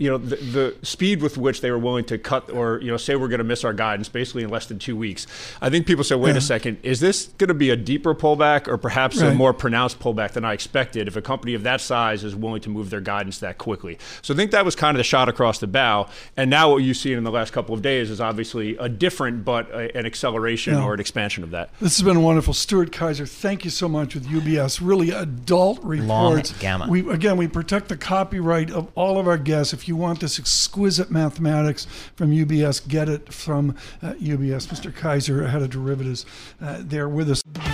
[0.00, 2.96] you know the, the, speed with which they were willing to cut or you know
[2.96, 5.26] say we're going to miss our guidance basically in less than two weeks.
[5.60, 6.38] I think people said, wait yeah.
[6.38, 9.30] a second, is this going to be a deeper pullback or perhaps right.
[9.30, 11.06] a more pronounced pullback than I expected?
[11.06, 14.32] If a company of that size is willing to move their guidance that quickly, so
[14.32, 16.08] I think that was kind of the shot across the bow.
[16.34, 19.44] And now what you've seen in the last couple of days is obviously a different
[19.44, 20.84] but a, an acceleration yeah.
[20.84, 21.70] or an expansion of that.
[21.78, 23.26] This has been wonderful, Stuart Kaiser.
[23.26, 24.80] Thank you so much with UBS.
[24.82, 26.08] Really adult reports.
[26.08, 26.86] Long gamma.
[26.88, 29.74] We again we protect the copyright of all of our guests.
[29.74, 32.86] If you want this exquisite mathematics from UBS.
[32.86, 34.68] Get it from uh, UBS.
[34.68, 34.94] Mr.
[34.94, 36.26] Kaiser, head of derivatives,
[36.60, 37.69] uh, there with us.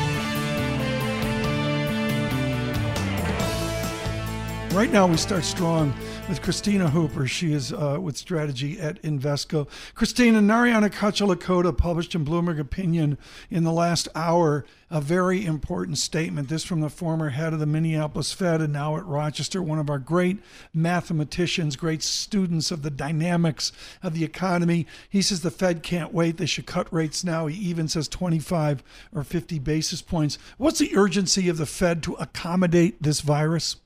[4.77, 5.95] Right now, we start strong
[6.29, 7.27] with Kristina Hooper.
[7.27, 9.67] She is uh, with strategy at Invesco.
[9.95, 13.17] Kristina, Narayana Kocherlakota published in Bloomberg Opinion
[13.49, 16.51] in the last hour a very important statement.
[16.51, 19.89] This from the former head of the Minneapolis Fed and now at Rochester, one of
[19.89, 20.41] our great
[20.75, 24.87] mathematicians, great students of the dynamics of the economy.
[25.09, 26.37] He says the Fed can't wait.
[26.37, 27.47] They should cut rates now.
[27.47, 28.85] He even says 25
[29.15, 30.37] or 50 basis points.
[30.59, 33.77] What's the urgency of the Fed to accommodate this virus?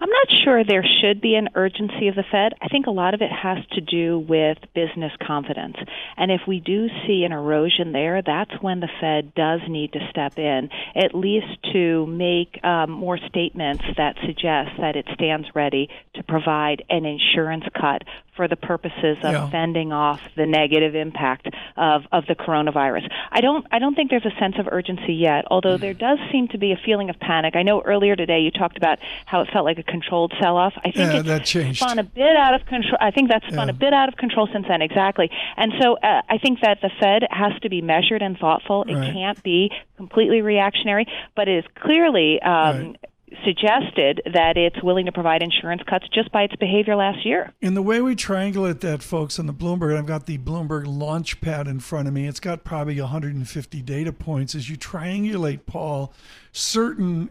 [0.00, 2.54] I'm not sure there should be an urgency of the Fed.
[2.60, 5.76] I think a lot of it has to do with business confidence.
[6.16, 10.00] And if we do see an erosion there, that's when the Fed does need to
[10.10, 15.88] step in, at least to make um, more statements that suggest that it stands ready
[16.14, 18.02] to provide an insurance cut
[18.36, 19.50] for the purposes of yeah.
[19.50, 23.10] fending off the negative impact of, of the coronavirus.
[23.32, 26.48] I don't I don't think there's a sense of urgency yet, although there does seem
[26.48, 27.56] to be a feeling of panic.
[27.56, 30.74] I know earlier today you talked about how it felt like a controlled sell-off.
[30.78, 31.80] I think yeah, it's that changed.
[31.80, 32.96] spun a bit out of control.
[33.00, 33.74] I think that's spun yeah.
[33.74, 34.82] a bit out of control since then.
[34.82, 35.30] Exactly.
[35.56, 38.84] And so uh, I think that the Fed has to be measured and thoughtful.
[38.88, 39.12] It right.
[39.12, 42.40] can't be completely reactionary, but it is clearly.
[42.42, 42.96] Um, right
[43.44, 47.52] suggested that it's willing to provide insurance cuts just by its behavior last year.
[47.60, 51.66] In the way we triangulate that, folks, on the Bloomberg, I've got the Bloomberg Launchpad
[51.66, 52.28] in front of me.
[52.28, 54.54] It's got probably 150 data points.
[54.54, 56.12] As you triangulate, Paul,
[56.52, 57.30] certain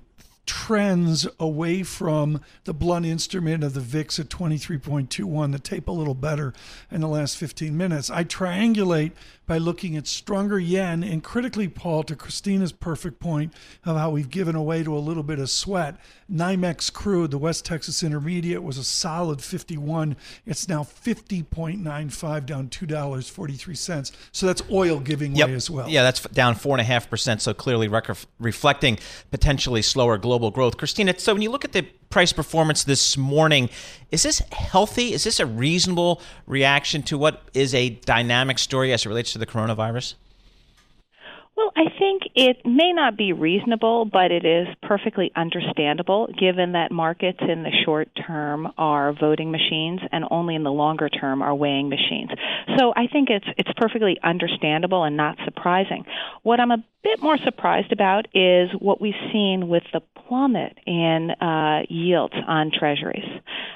[0.66, 6.16] trends away from the blunt instrument of the VIX at 23.21, the tape a little
[6.16, 6.56] better
[6.90, 8.10] in the last 15 minutes.
[8.10, 9.12] I triangulate
[9.46, 13.54] by looking at stronger yen and critically, Paul, to Kristina's perfect point
[13.84, 15.98] of how we've given away to a little bit of sweat.
[16.32, 20.16] NYMEX crude, the West Texas Intermediate, was a solid 51.
[20.46, 24.12] It's now 50.95, down $2.43.
[24.32, 25.50] So that's oil giving yep.
[25.50, 25.88] way as well.
[25.88, 27.42] Yeah, that's down 4.5%.
[27.42, 28.98] So clearly rec- reflecting
[29.32, 30.78] potentially slower global growth.
[30.78, 33.70] Christina, so when you look at the price performance this morning,
[34.12, 35.14] is this healthy?
[35.14, 39.40] Is this a reasonable reaction to what is a dynamic story as it relates to
[39.40, 40.16] the coronavirus?
[41.56, 46.92] Well, I think it may not be reasonable, but it is perfectly understandable given that
[46.92, 51.56] markets in the short term are voting machines and only in the longer term are
[51.56, 52.30] weighing machines.
[52.78, 56.04] So I think it's it's perfectly understandable and not surprising.
[56.44, 61.32] What I'm a bit more surprised about is what we've seen with the plummet in
[61.32, 63.24] uh, yields on treasuries.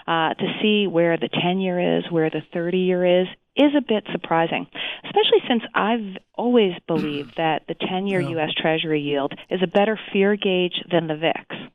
[0.06, 3.82] Uh, to see where the 10 year is, where the 30 year is, is a
[3.82, 4.68] bit surprising,
[5.06, 8.30] especially since I've always believed that the 10 year yeah.
[8.30, 8.50] U.S.
[8.58, 11.72] Treasury yield is a better fear gauge than the VIX.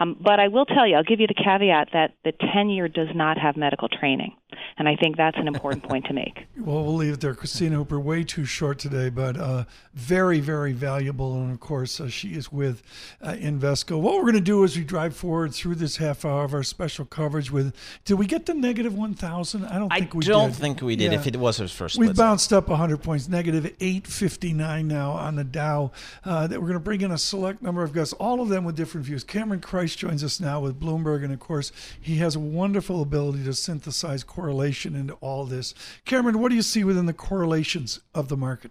[0.00, 2.88] Um, but I will tell you, I'll give you the caveat that the 10 year
[2.88, 4.34] does not have medical training.
[4.78, 6.46] And I think that's an important point to make.
[6.62, 7.34] Well, we'll leave it there.
[7.34, 11.34] Kristina Hooper, way too short today, but uh, very, very valuable.
[11.34, 12.84] And of course, uh, she is with
[13.20, 14.00] uh, Invesco.
[14.00, 16.62] What we're going to do is we drive forward through this half hour of our
[16.62, 17.74] special coverage with.
[18.04, 19.64] Did we get the negative 1,000?
[19.64, 20.56] I don't think I we don't did.
[20.56, 21.10] think we did.
[21.10, 21.18] Yeah.
[21.18, 25.44] If it was our first, we bounced up 100 points, negative 859 now on the
[25.44, 25.90] Dow.
[26.24, 28.62] Uh, that we're going to bring in a select number of guests, all of them
[28.64, 29.24] with different views.
[29.24, 29.60] Cameron
[29.96, 34.24] Joins us now with Bloomberg, and of course, he has a wonderful ability to synthesize
[34.24, 35.74] correlation into all this.
[36.04, 38.70] Cameron, what do you see within the correlations of the market?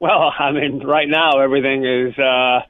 [0.00, 2.60] Well, I mean, right now everything is uh,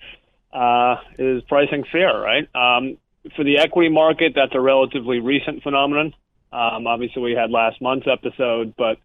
[0.56, 2.48] uh, is pricing fear, right?
[2.54, 2.98] Um,
[3.36, 6.14] for the equity market, that's a relatively recent phenomenon.
[6.52, 8.98] Um, obviously, we had last month's episode, but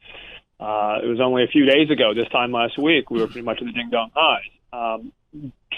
[0.59, 2.13] uh, it was only a few days ago.
[2.13, 4.43] This time last week, we were pretty much in the ding dong highs.
[4.71, 5.11] Um,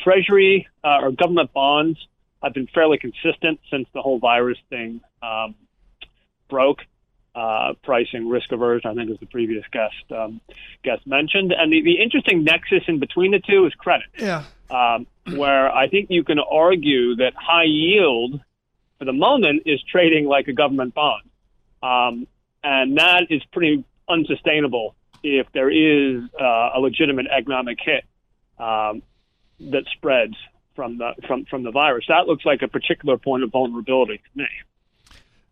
[0.03, 1.97] Treasury uh, or government bonds
[2.45, 5.55] have been fairly consistent since the whole virus thing um,
[6.49, 6.79] broke.
[7.34, 10.39] Uh, pricing risk aversion, I think, as the previous guest um,
[10.84, 11.51] guest mentioned.
[11.51, 14.08] And the, the interesting nexus in between the two is credit.
[14.17, 14.43] Yeah.
[14.69, 15.05] Um,
[15.36, 18.39] where I think you can argue that high yield,
[18.99, 21.29] for the moment, is trading like a government bond,
[21.84, 22.25] um,
[22.63, 28.05] and that is pretty unsustainable if there is uh, a legitimate economic hit
[28.60, 29.03] um,
[29.60, 30.36] that spreads
[30.75, 32.05] from the from from the virus.
[32.07, 34.47] That looks like a particular point of vulnerability to me.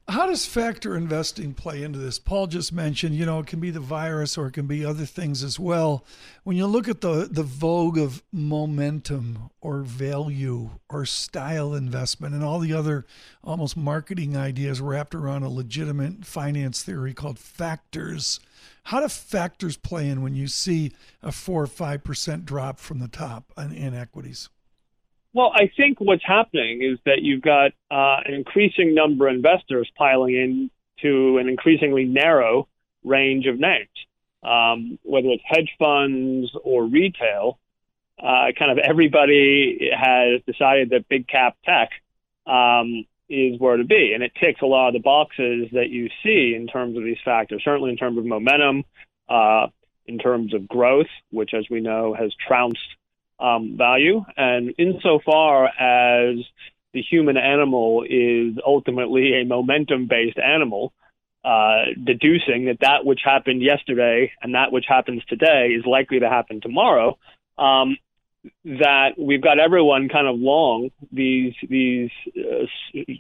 [0.09, 2.19] How does factor investing play into this?
[2.19, 5.05] Paul just mentioned, you know, it can be the virus or it can be other
[5.05, 6.03] things as well.
[6.43, 12.43] When you look at the the vogue of momentum or value or style investment and
[12.43, 13.05] all the other
[13.45, 18.41] almost marketing ideas wrapped around a legitimate finance theory called factors,
[18.83, 22.99] how do factors play in when you see a four or five percent drop from
[22.99, 24.49] the top in, in equities?
[25.33, 29.91] Well, I think what's happening is that you've got uh, an increasing number of investors
[29.97, 32.67] piling in to an increasingly narrow
[33.03, 33.89] range of names,
[34.43, 37.57] um, whether it's hedge funds or retail.
[38.21, 41.89] Uh, kind of everybody has decided that big cap tech
[42.45, 46.09] um, is where to be, and it ticks a lot of the boxes that you
[46.21, 47.63] see in terms of these factors.
[47.65, 48.83] Certainly, in terms of momentum,
[49.27, 49.67] uh,
[50.05, 52.87] in terms of growth, which, as we know, has trounced
[53.43, 54.23] um, value.
[54.38, 56.38] And insofar as
[56.93, 60.93] the human animal is ultimately a momentum based animal,
[61.43, 66.29] uh, deducing that that which happened yesterday and that which happens today is likely to
[66.29, 67.17] happen tomorrow,
[67.58, 67.97] um,
[68.63, 72.65] that we've got everyone kind of long these these uh,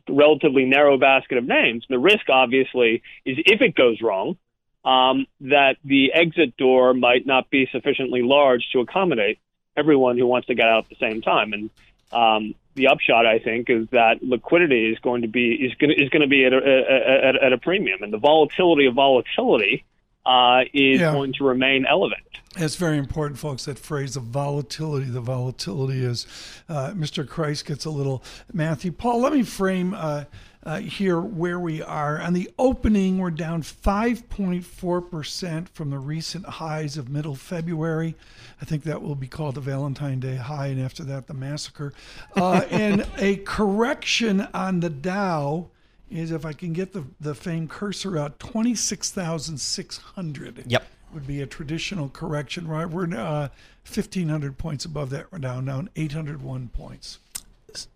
[0.09, 1.85] relatively narrow basket of names.
[1.89, 4.37] The risk, obviously, is if it goes wrong,
[4.85, 9.39] um, that the exit door might not be sufficiently large to accommodate
[9.75, 11.53] everyone who wants to get out at the same time.
[11.53, 11.69] And
[12.11, 16.09] um, the upshot, I think, is that liquidity is going to be is going is
[16.09, 19.83] going to be at a, at, at a premium, and the volatility of volatility
[20.25, 21.11] uh, is yeah.
[21.11, 22.23] going to remain elevated.
[22.55, 23.65] That's very important, folks.
[23.65, 25.07] That phrase of volatility.
[25.07, 26.27] The volatility is.
[26.69, 27.27] Uh, Mr.
[27.27, 29.21] Crise gets a little Matthew Paul.
[29.21, 29.93] Let me frame.
[29.93, 30.25] Uh,
[30.65, 32.21] uh, here where we are.
[32.21, 38.15] On the opening, we're down 5.4% from the recent highs of middle February.
[38.61, 41.93] I think that will be called the Valentine Day high, and after that, the massacre.
[42.35, 45.69] Uh, and a correction on the Dow
[46.09, 50.63] is, if I can get the, the famed cursor out, 26,600.
[50.67, 50.87] Yep.
[51.13, 52.89] Would be a traditional correction, right?
[52.89, 53.49] We're uh,
[53.85, 55.31] 1,500 points above that.
[55.31, 57.19] We're down, down 801 points.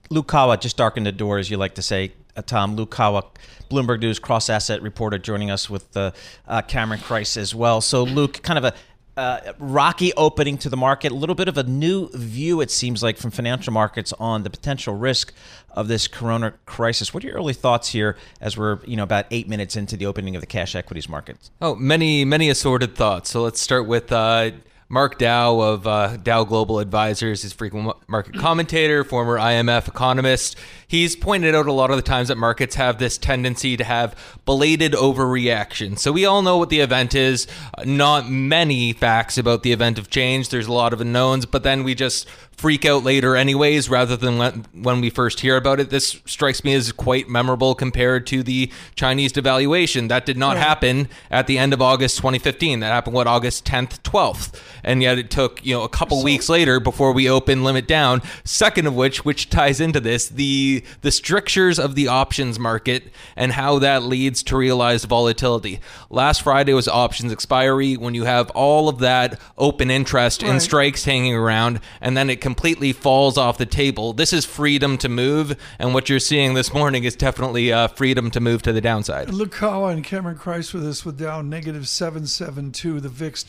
[0.10, 2.14] Luke Kawa just darkened the door, as you like to say.
[2.36, 3.24] Uh, Tom Luke Kawa,
[3.70, 6.12] Bloomberg News cross asset reporter, joining us with uh,
[6.48, 7.82] uh, Cameron Crise as well.
[7.82, 8.74] So, Luke, kind of a
[9.18, 13.02] uh, rocky opening to the market, a little bit of a new view, it seems
[13.02, 15.34] like, from financial markets on the potential risk
[15.72, 17.14] of this corona crisis.
[17.14, 20.06] What are your early thoughts here as we're, you know, about eight minutes into the
[20.06, 21.50] opening of the cash equities markets?
[21.62, 23.32] Oh, many, many assorted thoughts.
[23.32, 24.52] So let's start with uh,
[24.90, 30.56] Mark Dow of uh, Dow Global Advisors, his frequent market commentator, former IMF economist.
[30.88, 34.16] He's pointed out a lot of the times that markets have this tendency to have
[34.46, 36.00] belated overreaction.
[36.00, 37.48] So we all know what the event is.
[37.84, 40.52] Not many facts about the event have changed.
[40.52, 42.26] There's a lot of unknowns, but then we just
[42.58, 46.64] freak out later anyways rather than when, when we first hear about it this strikes
[46.64, 50.64] me as quite memorable compared to the chinese devaluation that did not right.
[50.64, 55.18] happen at the end of august 2015 that happened what august 10th 12th and yet
[55.18, 58.88] it took you know a couple so, weeks later before we opened limit down second
[58.88, 63.80] of which which ties into this the the strictures of the options market and how
[63.80, 69.00] that leads to realized volatility last friday was options expiry when you have all of
[69.00, 70.52] that open interest right.
[70.52, 74.14] in strikes hanging around and then it completely falls off the table.
[74.14, 78.32] This is freedom to move, and what you're seeing this morning is definitely uh, freedom
[78.32, 79.34] to move to the downside.
[79.34, 83.44] Luke Kawa and Cameron Crise with us with down negative 772, the VIX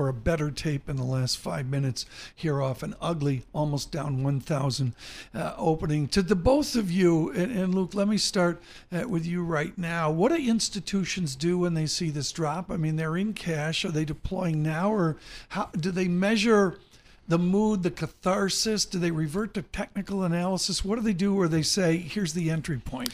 [0.00, 4.22] 22.34, a better tape in the last five minutes here off an ugly, almost down
[4.22, 4.94] 1,000
[5.34, 6.08] uh, opening.
[6.08, 8.60] To the both of you, and, and Luke, let me start
[8.92, 10.10] uh, with you right now.
[10.10, 12.70] What do institutions do when they see this drop?
[12.70, 13.84] I mean, they're in cash.
[13.84, 15.16] Are they deploying now, or
[15.50, 16.78] how do they measure?
[17.28, 18.84] the mood, the catharsis?
[18.84, 20.84] Do they revert to technical analysis?
[20.84, 23.10] What do they do where they say, here's the entry point?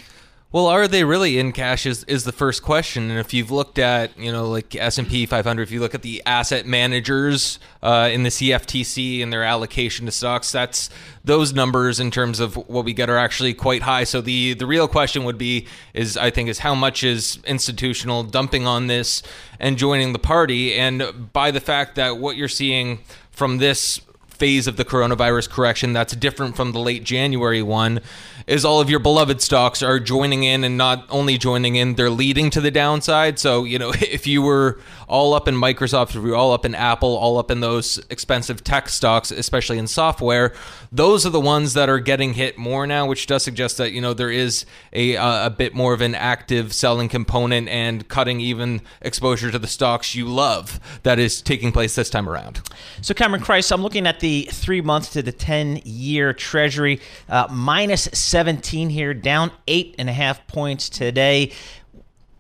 [0.52, 3.10] Well, are they really in cash is, is the first question.
[3.10, 6.22] And if you've looked at, you know, like S&P 500, if you look at the
[6.24, 10.88] asset managers uh, in the CFTC and their allocation to stocks, that's
[11.24, 14.04] those numbers in terms of what we get are actually quite high.
[14.04, 18.22] So the, the real question would be is I think is how much is institutional
[18.22, 19.24] dumping on this
[19.58, 20.74] and joining the party?
[20.74, 23.00] And by the fact that what you're seeing
[23.32, 28.00] from this phase of the coronavirus correction that's different from the late January one
[28.46, 32.10] is all of your beloved stocks are joining in and not only joining in, they're
[32.10, 33.38] leading to the downside.
[33.40, 34.78] So, you know, if you were
[35.08, 37.98] all up in Microsoft, if you were all up in Apple, all up in those
[38.08, 40.52] expensive tech stocks, especially in software,
[40.92, 44.00] those are the ones that are getting hit more now, which does suggest that, you
[44.00, 48.80] know, there is a, a bit more of an active selling component and cutting even
[49.00, 52.60] exposure to the stocks you love that is taking place this time around.
[53.02, 57.48] So, Cameron Crise, I'm looking at the three month to the 10 year Treasury, uh,
[57.50, 61.50] minus 17 here, down eight and a half points today.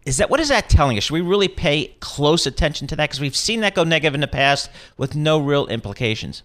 [0.04, 1.04] Is that what is that telling us?
[1.04, 3.08] Should we really pay close attention to that?
[3.08, 4.68] Because we've seen that go negative in the past
[4.98, 6.42] with no real implications.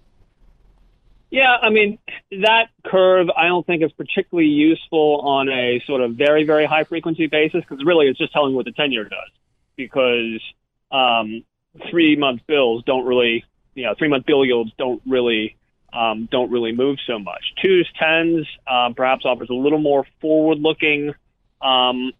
[1.31, 1.99] Yeah, I mean
[2.31, 3.29] that curve.
[3.35, 7.61] I don't think is particularly useful on a sort of very very high frequency basis
[7.67, 9.31] because really it's just telling what the ten year does
[9.75, 10.39] because
[10.93, 11.43] um,
[11.89, 13.43] three month bills don't really,
[13.75, 15.57] you know, three month bill yields don't really
[15.93, 17.53] um, don't really move so much.
[17.61, 21.13] Twos, tens, um, perhaps offers a little more forward-looking
[21.61, 22.11] um,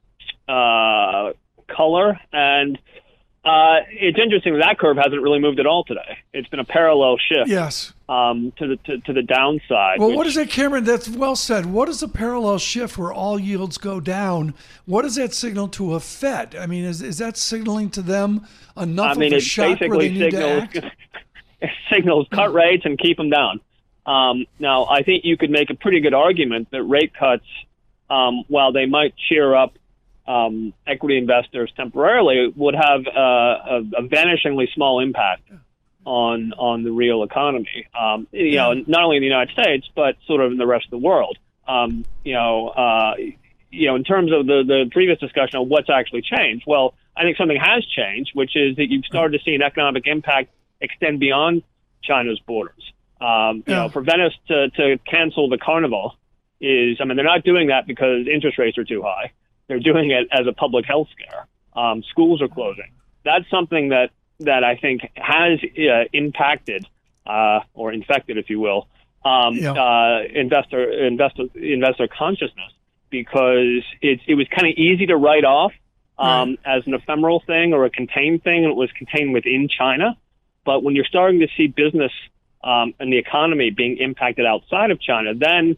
[0.48, 1.34] uh,
[1.68, 2.78] color, and
[3.44, 6.20] uh, it's interesting that, that curve hasn't really moved at all today.
[6.32, 7.50] It's been a parallel shift.
[7.50, 7.92] Yes.
[8.08, 10.00] Um, to the to, to, the downside.
[10.00, 10.84] Well, which, what is that, Cameron?
[10.84, 11.66] That's well said.
[11.66, 14.54] What is a parallel shift where all yields go down?
[14.86, 16.56] What does that signal to a Fed?
[16.56, 18.46] I mean, is is that signaling to them
[18.78, 20.80] enough I mean, of a shock where they need to act?
[21.92, 23.62] signals cut rates and keep them down.
[24.06, 27.46] Um, now, I think you could make a pretty good argument that rate cuts,
[28.10, 29.74] um, while they might cheer up
[30.28, 35.44] um, equity investors temporarily, would have uh, a, a, vanishingly small impact
[36.06, 37.88] on on the real economy.
[38.00, 40.86] Um, you know, not only in the United States, but sort of in the rest
[40.86, 41.38] of the world.
[41.68, 43.14] Um, you know, uh,
[43.70, 46.66] you know, in terms of the the previous discussion of what's actually changed.
[46.66, 50.08] Well, I think something has changed, which is that you've started to see an economic
[50.08, 50.50] impact
[50.82, 51.64] extend beyond
[52.04, 52.92] China's borders.
[53.20, 53.84] Um, you Yeah.
[53.84, 56.16] know, for Venice to, to cancel the carnival
[56.60, 59.32] is, I mean, they're not doing that because interest rates are too high.
[59.68, 61.48] They're doing it as a public health scare.
[61.74, 62.92] Um, schools are closing.
[63.24, 64.10] That's something that,
[64.42, 66.86] that I think has uh, impacted
[67.26, 68.88] uh, or infected, if you will,
[69.24, 69.74] um, Yeah.
[69.74, 72.72] uh, investor investor investor consciousness
[73.12, 75.74] because it it was kind of easy to write off
[76.18, 80.18] um, as an ephemeral thing or a contained thing, and it was contained within China.
[80.66, 82.12] But when you're starting to see business
[82.64, 85.78] um, and the economy being impacted outside of China, then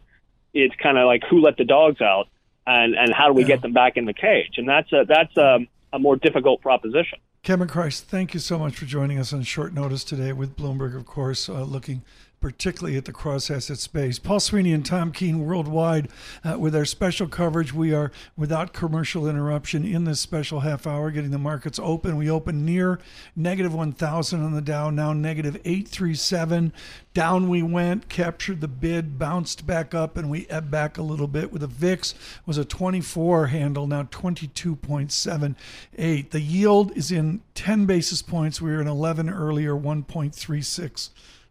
[0.52, 2.28] it's kind of like who let the dogs out,
[2.66, 3.48] and and how do we Yeah.
[3.48, 4.52] get them back in the cage?
[4.58, 5.58] And that's a that's a,
[5.92, 7.18] a more difficult proposition.
[7.42, 10.96] Kevin Christ, thank you so much for joining us on short notice today with Bloomberg,
[10.96, 12.02] of course, uh, looking
[12.44, 14.18] particularly at the cross asset space.
[14.18, 16.10] Paul Sweeney and Tom Keene worldwide
[16.44, 17.72] uh, with our special coverage.
[17.72, 22.18] We are without commercial interruption in this special half hour, getting the markets open.
[22.18, 23.00] We opened near
[23.34, 26.74] negative 1,000 on the Dow, now negative 837.
[27.14, 31.28] Down we went, captured the bid, bounced back up, and we ebbed back a little
[31.28, 32.14] bit with a VIX
[32.44, 36.28] was a 24 handle, now 22.78.
[36.28, 38.60] The yield is in 10 basis points.
[38.60, 39.74] We were in 11 earlier,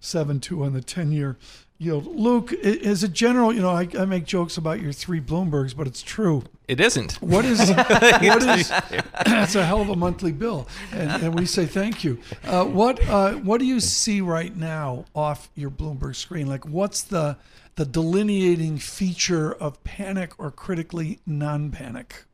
[0.04, 1.38] 1.3672 on the 10 year
[1.78, 2.06] yield.
[2.06, 5.88] Luke, as a general, you know, I, I make jokes about your three Bloombergs, but
[5.88, 6.44] it's true.
[6.68, 7.14] It isn't.
[7.22, 8.70] What is what is?
[9.26, 12.20] That's a hell of a monthly bill, and, and we say thank you.
[12.46, 16.48] Uh, what uh, what do you see right now off your Bloomberg screen?
[16.48, 17.38] Like, what's the
[17.76, 22.26] the delineating feature of panic or critically non-panic?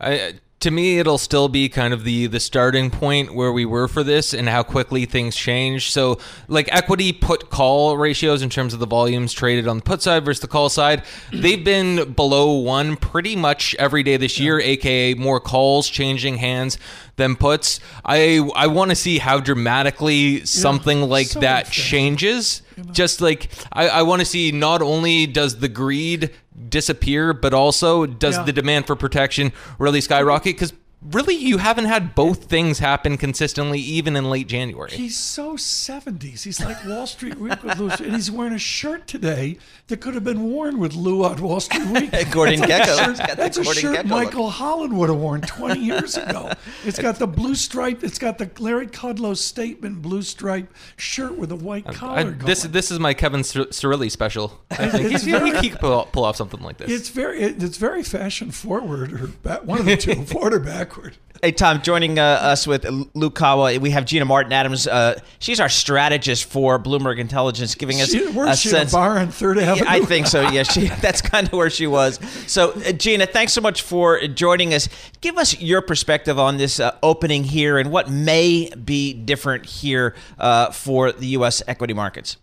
[0.00, 0.34] I,
[0.64, 4.02] to me, it'll still be kind of the the starting point where we were for
[4.02, 5.90] this and how quickly things change.
[5.90, 10.00] So, like equity put call ratios in terms of the volumes traded on the put
[10.00, 14.58] side versus the call side, they've been below one pretty much every day this year,
[14.58, 16.78] aka more calls changing hands
[17.16, 17.78] than puts.
[18.02, 22.62] I I want to see how dramatically something like so that changes.
[22.92, 26.30] Just like I, I want to see not only does the greed
[26.68, 28.42] disappear, but also does Yeah.
[28.44, 30.54] the demand for protection really skyrocket?
[30.56, 30.72] Because
[31.04, 34.90] really, you haven't had both things happen consistently, even in late January.
[34.92, 36.42] He's so 70s.
[36.44, 40.14] He's like Wall Street Week with Lou, and he's wearing a shirt today that could
[40.14, 42.10] have been worn with Lou on Wall Street Week.
[42.30, 44.24] Gordon That's a shirt- It's got that That's a Gordon shirt Gekko look.
[44.24, 46.50] Michael Holland would have worn 20 years ago.
[46.84, 48.02] It's got the blue stripe.
[48.02, 52.18] It's got the Larry Kudlow statement blue stripe shirt with a white collar.
[52.18, 52.38] I, going.
[52.38, 54.60] this this is my Kevin Cir- Cirilli special.
[54.70, 56.90] I think It's he, very- he could pull, pull off something like this.
[56.90, 60.60] It's very it, it's very fashion forward or back, one of the two, forward or
[60.94, 61.16] backward.
[61.42, 64.86] Hey Tom, joining uh, us with Luke Kawa, we have Gina Martin Adams.
[64.86, 68.70] Uh, she's our strategist for Bloomberg Intelligence, giving us She, a where's she?
[68.70, 68.94] sense.
[68.94, 69.84] A bar on Third Avenue.
[69.84, 70.48] Yeah, I think so.
[70.48, 72.18] Yeah, she, that's kind of where she was.
[72.46, 74.88] So, uh, Gina, thanks so much for joining us.
[75.20, 80.14] Give us your perspective on this uh, opening here and what may be different here
[80.38, 81.62] uh, for the U.S.
[81.66, 82.38] equity markets.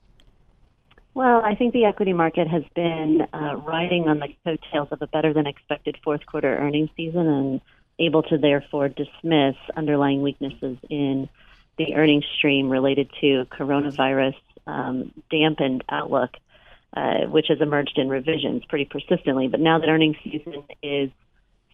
[1.15, 5.07] Well, I think the equity market has been uh, riding on the coattails of a
[5.07, 7.61] better than expected fourth quarter earnings season and
[8.05, 11.29] able to therefore dismiss underlying weaknesses in
[11.77, 14.35] the earnings stream related to coronavirus
[14.67, 16.31] um, dampened outlook,
[16.95, 19.47] uh, which has emerged in revisions pretty persistently.
[19.47, 21.09] But now that earnings season is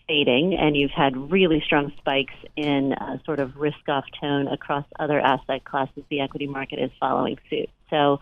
[0.07, 4.85] fading and you've had really strong spikes in uh, sort of risk off tone across
[4.99, 7.69] other asset classes, the equity market is following suit.
[7.89, 8.21] So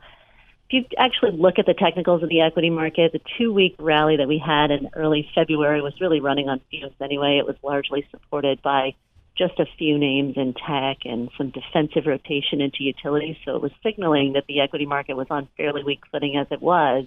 [0.67, 4.17] if you actually look at the technicals of the equity market, the two week rally
[4.17, 7.37] that we had in early February was really running on fumes anyway.
[7.37, 8.95] It was largely supported by
[9.37, 13.35] just a few names in tech and some defensive rotation into utilities.
[13.45, 16.61] So it was signaling that the equity market was on fairly weak footing as it
[16.61, 17.05] was.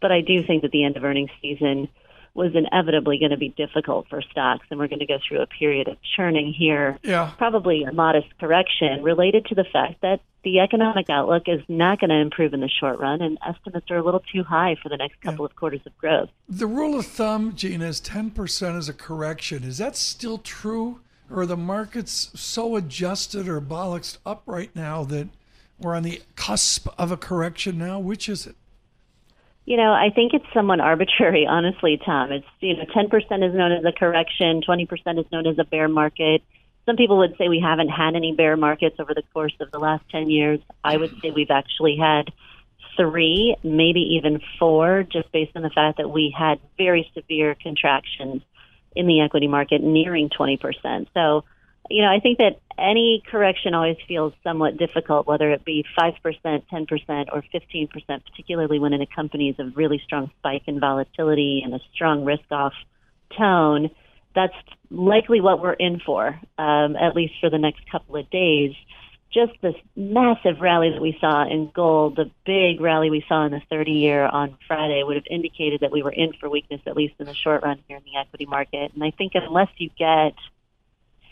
[0.00, 1.88] But I do think that the end of earnings season
[2.32, 5.46] was inevitably going to be difficult for stocks, and we're going to go through a
[5.46, 6.96] period of churning here.
[7.02, 7.32] Yeah.
[7.36, 12.08] Probably a modest correction related to the fact that the economic outlook is not going
[12.08, 14.96] to improve in the short run, and estimates are a little too high for the
[14.96, 16.30] next couple of quarters of growth.
[16.48, 19.62] The rule of thumb, Gina, is 10% is a correction.
[19.62, 21.00] Is that still true?
[21.30, 25.28] Or are the markets so adjusted or bollocksed up right now that
[25.78, 27.98] we're on the cusp of a correction now?
[27.98, 28.56] Which is it?
[29.66, 32.32] You know, I think it's somewhat arbitrary, honestly, Tom.
[32.32, 33.14] It's, you know, 10%
[33.46, 36.42] is known as a correction, 20% is known as a bear market.
[36.88, 39.78] Some people would say we haven't had any bear markets over the course of the
[39.78, 40.58] last 10 years.
[40.82, 42.32] I would say we've actually had
[42.96, 48.40] three, maybe even four, just based on the fact that we had very severe contractions
[48.96, 51.08] in the equity market nearing 20%.
[51.12, 51.44] So,
[51.90, 56.14] you know, I think that any correction always feels somewhat difficult, whether it be 5%,
[56.42, 57.90] 10%, or 15%,
[58.24, 62.72] particularly when it accompanies a really strong spike in volatility and a strong risk off
[63.36, 63.90] tone.
[64.38, 64.54] That's
[64.88, 66.28] likely what we're in for,
[66.58, 68.72] um, at least for the next couple of days.
[69.34, 73.50] Just this massive rally that we saw in gold, the big rally we saw in
[73.50, 76.96] the 30 year on Friday would have indicated that we were in for weakness, at
[76.96, 78.92] least in the short run here in the equity market.
[78.94, 80.34] And I think unless you get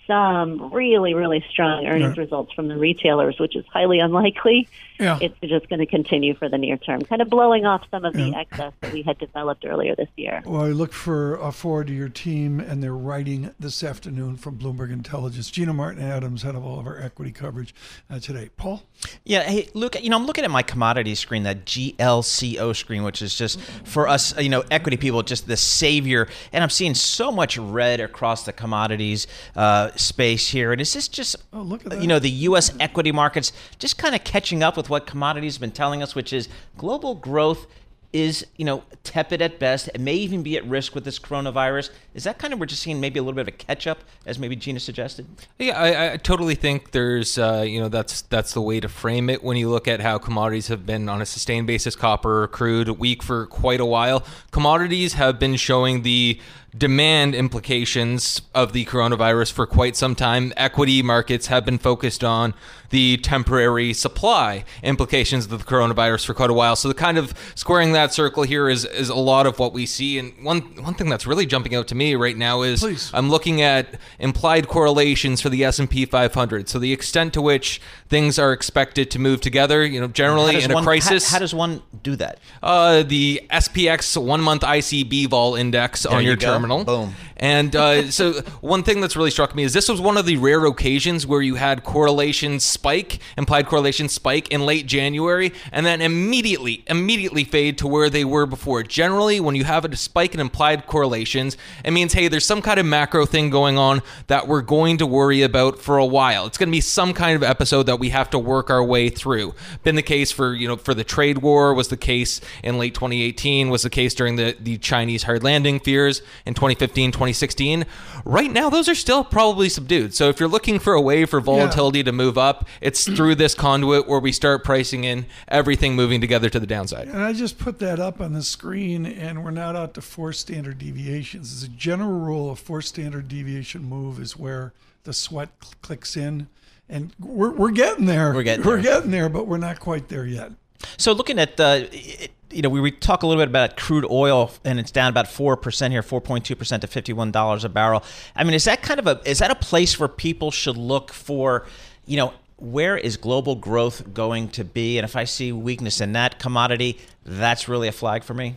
[0.06, 2.22] some really, really strong earnings Yeah.
[2.22, 4.68] results from the retailers, which is highly unlikely.
[4.98, 5.18] Yeah.
[5.20, 8.14] It's just going to continue for the near term, kind of blowing off some of
[8.14, 10.42] the excess that we had developed earlier this year.
[10.46, 14.58] Well, I look for uh, forward to your team and their writing this afternoon from
[14.58, 15.50] Bloomberg Intelligence.
[15.50, 17.74] Gina Martin Adams, head of all of our equity coverage
[18.08, 18.48] uh, today.
[18.56, 18.84] Paul?
[19.24, 23.20] Yeah, hey, Luke, you know, I'm looking at my commodity screen, that GLCO screen, which
[23.20, 26.28] is just for us, you know, equity people, just the savior.
[26.52, 30.72] And I'm seeing so much red across the commodities uh, space here.
[30.72, 32.00] And is this just, Oh, look at that.
[32.02, 32.72] you know, the U.S.
[32.80, 36.32] equity markets just kind of catching up with what commodities have been telling us, which
[36.32, 37.66] is global growth
[38.12, 39.88] is, you know, tepid at best.
[39.92, 41.90] It may even be at risk with this coronavirus.
[42.14, 43.98] Is that kind of, we're just seeing maybe a little bit of a catch up,
[44.24, 45.26] as maybe Gina suggested?
[45.58, 49.28] Yeah, I, I totally think there's, uh, you know, that's that's the way to frame
[49.28, 52.88] it when you look at how commodities have been on a sustained basis, copper, crude,
[52.90, 54.24] weak for quite a while.
[54.50, 56.40] Commodities have been showing the
[56.76, 60.52] demand implications of the coronavirus for quite some time.
[60.56, 62.54] Equity markets have been focused on
[62.90, 66.76] the temporary supply implications of the coronavirus for quite a while.
[66.76, 69.86] So the kind of squaring that circle here is is a lot of what we
[69.86, 70.18] see.
[70.18, 73.10] And one one thing that's really jumping out to me right now is Please.
[73.12, 76.68] I'm looking at implied correlations for the S&P 500.
[76.68, 80.70] So the extent to which things are expected to move together, you know, generally in
[80.70, 81.28] a one- crisis.
[81.28, 82.38] How, how does one do that?
[82.62, 86.46] uh, the SPX one month ICB vol index on you your go.
[86.66, 86.84] Terminal.
[86.84, 87.14] Boom.
[87.38, 90.36] And uh, so one thing that's really struck me is this was one of the
[90.36, 96.00] rare occasions where you had correlation spike, implied correlation spike in late January, and then
[96.00, 98.82] immediately, immediately fade to where they were before.
[98.82, 102.80] Generally, when you have a spike in implied correlations, it means hey, there's some kind
[102.80, 106.46] of macro thing going on that we're going to worry about for a while.
[106.46, 109.10] It's going to be some kind of episode that we have to work our way
[109.10, 109.54] through.
[109.82, 112.94] Been the case for you know for the trade war was the case in late
[112.94, 117.84] 2018 was the case during the the Chinese hard landing fears in 2015 2016
[118.24, 121.40] right now those are still probably subdued so if you're looking for a way for
[121.40, 126.20] volatility to move up it's through this conduit where we start pricing in everything moving
[126.20, 129.50] together to the downside And I just put that up on the screen, and we're
[129.50, 131.52] not out to four standard deviations.
[131.52, 134.72] As a general rule, a four standard deviation move is where
[135.04, 136.46] the sweat cl- clicks in,
[136.88, 138.32] and we're, we're getting there.
[138.32, 140.52] We're getting we're getting there, but we're not quite there yet.
[140.96, 144.06] So looking at the, it- you know, we, we talk a little bit about crude
[144.08, 147.32] oil, and it's down about four percent here, four point two percent to fifty one
[147.32, 148.04] dollars a barrel.
[148.36, 151.12] I mean, is that kind of a is that a place where people should look
[151.12, 151.66] for,
[152.06, 152.32] you know?
[152.58, 154.96] Where is global growth going to be?
[154.96, 158.56] And if I see weakness in that commodity, that's really a flag for me.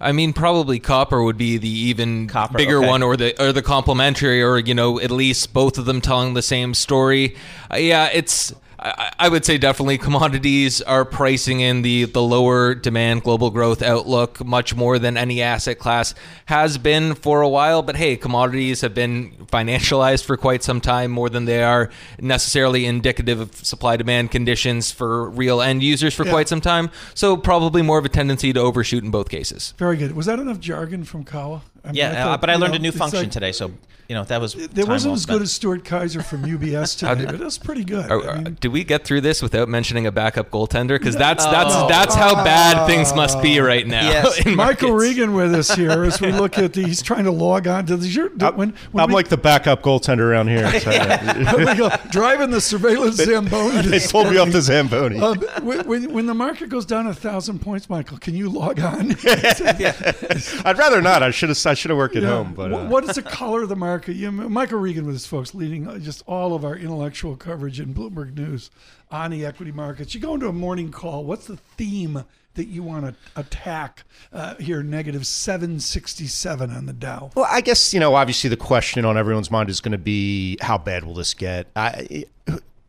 [0.00, 2.88] I mean, probably copper would be the even Copper, bigger okay.
[2.88, 6.34] one, or the or the complementary, or you know, at least both of them telling
[6.34, 7.34] the same story.
[7.72, 8.54] Uh, yeah, it's.
[8.84, 13.80] I, I would say definitely commodities are pricing in the the lower demand global growth
[13.82, 16.14] outlook much more than any asset class
[16.46, 17.80] has been for a while.
[17.82, 21.88] But hey, commodities have been financialized for quite some time, more than they are
[22.20, 26.32] necessarily indicative of supply demand conditions for real end users for Yeah.
[26.32, 26.90] quite some time.
[27.14, 29.72] So probably more of a tendency to overshoot in both cases.
[29.78, 30.14] Very good.
[30.14, 31.62] Was that enough jargon from Kawa?
[31.84, 33.52] I mean, Yeah, I uh, thought, but I learned know, a new function like- today,
[33.52, 33.72] so
[34.08, 34.54] you know that was.
[34.54, 37.84] It wasn't well as good as Stuart Kaiser from UBS today, but it was pretty
[37.84, 38.10] good.
[38.10, 40.98] Are- I mean, did we get through this without mentioning a backup goaltender?
[40.98, 44.02] Because that's that's that's how bad things must be right now.
[44.02, 44.44] Yes.
[44.46, 44.92] in Michael.
[44.92, 47.96] Regan with us here as we look at the, he's trying to log on to
[47.96, 50.70] the your, when, when I'm we, like the backup goaltender around here.
[51.54, 53.82] when we go driving the surveillance Zamboni.
[53.82, 55.18] they this pulled me off the Zamboni.
[55.18, 58.80] Uh, when, when, when the market goes down a thousand points, Michael, can you log
[58.80, 59.16] on?
[59.24, 61.22] I'd rather not.
[61.22, 61.56] I should have.
[61.74, 62.28] I should have worked at Yeah.
[62.28, 62.54] home.
[62.54, 64.14] But uh, what is the color of the market?
[64.14, 67.92] You, Michael Regan with his folks leading uh, just all of our intellectual coverage in
[67.92, 68.70] Bloomberg News
[69.10, 70.14] on the equity markets.
[70.14, 71.24] You go into a morning call.
[71.24, 74.84] What's the theme that you want to attack uh, here?
[74.84, 77.32] Negative seven sixty seven on the Dow.
[77.34, 78.14] Well, I guess you know.
[78.14, 81.66] Obviously, the question on everyone's mind is going to be how bad will this get?
[81.74, 82.26] I,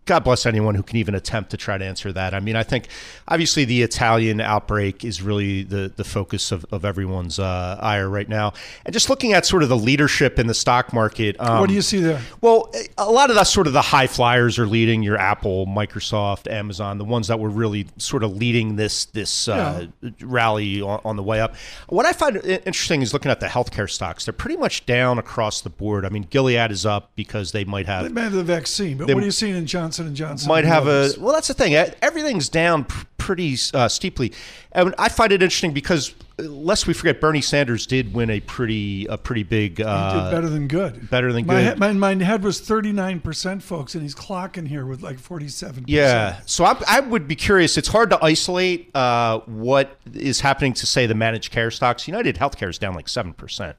[0.06, 2.36] God bless anyone who can even attempt to try to answer that.
[2.36, 2.90] I mean, I think
[3.28, 8.30] obviously the Italian outbreak is really the, the focus of, of everyone's uh, ire right
[8.30, 8.54] now.
[8.86, 11.36] And just looking at sort of the leadership in the stock market.
[11.40, 12.22] Um, what do you see there?
[12.40, 16.52] Well, a lot of the sort of the high flyers are leading your Apple, Microsoft,
[16.52, 19.88] Amazon, the ones that were really sort of leading this this uh,
[20.22, 21.56] rally on, on the way up.
[21.90, 24.26] What I find interesting is looking at the healthcare stocks.
[24.26, 26.06] They're pretty much down across the board.
[26.06, 29.16] I mean, Gilead is up because they might have They have the vaccine, but They
[29.16, 30.48] what are you seeing in Johnson and Johnson?
[30.50, 34.32] might and have a well that's the thing everything's down pr- pretty uh, steeply
[34.72, 39.06] and i find it interesting because lest we forget bernie sanders did win a pretty
[39.06, 41.10] a pretty big uh, He did better than good.
[41.10, 44.86] better than My, good head, my, my head was 39%, folks, and he's clocking here
[44.86, 45.86] with like 47%.
[45.88, 50.74] yeah so I, I would be curious it's hard to isolate uh, what is happening
[50.74, 53.76] to say the managed care stocks united healthcare is down like 7%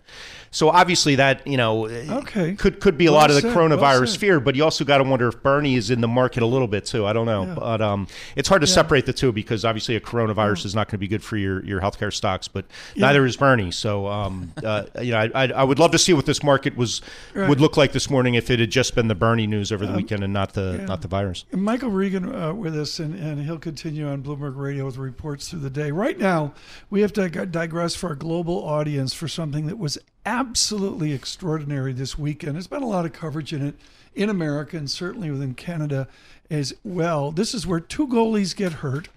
[0.50, 2.54] so obviously that you know okay.
[2.54, 4.20] could could be a Well lot of the well coronavirus said.
[4.20, 6.68] fear but you also got to wonder if bernie is in the market a little
[6.68, 7.54] bit too i don't know Yeah.
[7.54, 8.72] but um, it's hard to Yeah.
[8.74, 11.62] separate the two because obviously a coronavirus is not going to be good for your,
[11.66, 13.06] your healthcare stocks but Yeah.
[13.06, 16.12] neither is bernie so um, uh, you know I, I, I would love to see
[16.12, 17.02] what this market was
[17.34, 17.48] Right.
[17.48, 19.92] would look like this morning if it had just been the bernie news over the
[19.92, 20.86] Um, weekend and not the yeah.
[20.86, 24.56] not the virus And Michael Regan uh, with us, and, and he'll continue on Bloomberg
[24.56, 25.90] Radio with reports through the day.
[25.90, 26.52] Right now,
[26.90, 32.18] we have to digress for our global audience for something that was absolutely extraordinary this
[32.18, 32.54] weekend.
[32.54, 33.74] There's been a lot of coverage in it
[34.14, 36.08] in America and certainly within Canada
[36.50, 37.32] as well.
[37.32, 39.08] This is where two goalies get hurt.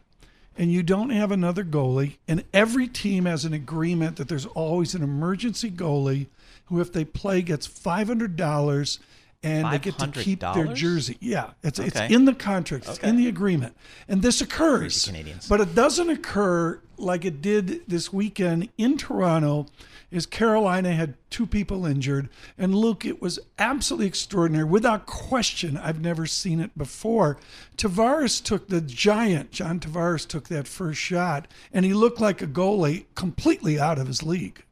[0.57, 4.93] And you don't have another goalie, and every team has an agreement that there's always
[4.93, 6.27] an emergency goalie
[6.65, 8.99] who, if they play, gets five hundred dollars,
[9.43, 11.17] and they get to keep their jersey.
[11.19, 13.09] Yeah, it's it's in the contract, it's Okay.
[13.09, 13.75] in the agreement,
[14.07, 15.05] and this occurs.
[15.05, 15.47] Canadians.
[15.47, 19.67] But it doesn't occur like it did this weekend in Toronto.
[20.11, 24.63] Is Carolina had two people injured, and Luke, it was absolutely extraordinary.
[24.65, 27.37] Without question, I've never seen it before.
[27.77, 29.51] Tavares took the giant.
[29.51, 34.07] John Tavares took that first shot, and he looked like a goalie completely out of
[34.07, 34.63] his league.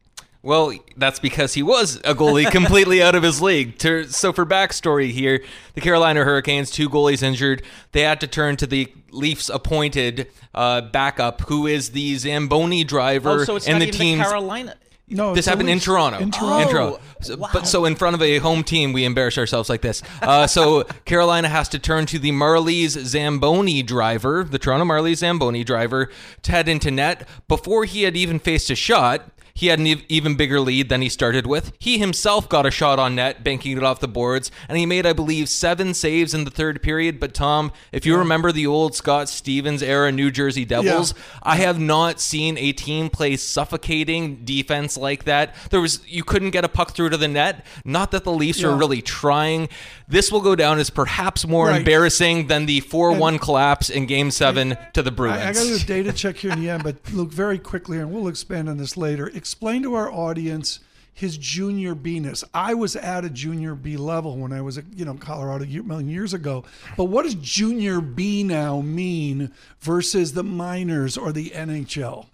[0.41, 3.81] Well, that's because he was a goalie completely out of his league.
[3.81, 7.63] So, for backstory here, the Carolina Hurricanes, two goalies injured.
[7.91, 13.41] They had to turn to the Leafs appointed uh, backup, who is the Zamboni driver
[13.41, 14.75] Oh, so it's and not the even the Carolina.
[15.09, 16.19] No, this it's happened in Toronto.
[16.19, 16.69] In Toronto.
[16.69, 16.99] Toronto.
[17.21, 20.03] So- But so in front of a home team, we embarrass ourselves like this.
[20.21, 25.63] Uh, so Carolina has to turn to the Marlies Zamboni driver, the Toronto Marlies Zamboni
[25.63, 26.09] driver,
[26.41, 27.25] to head into net.
[27.47, 31.01] Before he had even faced a shot, he had an ev- even bigger lead than
[31.01, 31.74] he started with.
[31.80, 35.05] He himself got a shot on net, banking it off the boards, and he made,
[35.08, 37.20] I believe, seven saves in the third period.
[37.20, 41.80] But Tom, if you remember the old Scott Stevens era New Jersey Devils, I have
[41.80, 45.55] not seen a team play suffocating defense like that.
[45.72, 47.66] There was you couldn't get a puck through to the net.
[47.84, 49.70] Not that the Leafs are really trying.
[50.08, 51.80] This will go down as perhaps more Right.
[51.80, 55.39] embarrassing than the four-one collapse in Game Seven to the Bruins.
[55.41, 57.58] I, I got to do a data check here in the end, but look very
[57.60, 59.28] quickly, and we'll expand on this later.
[59.48, 60.82] Explain to our audience
[61.14, 62.43] his junior B-ness.
[62.54, 66.34] I was at a junior B level when I was at you know Colorado years
[66.34, 66.66] ago.
[66.98, 72.26] But what does junior B now mean versus the minors or the NHL?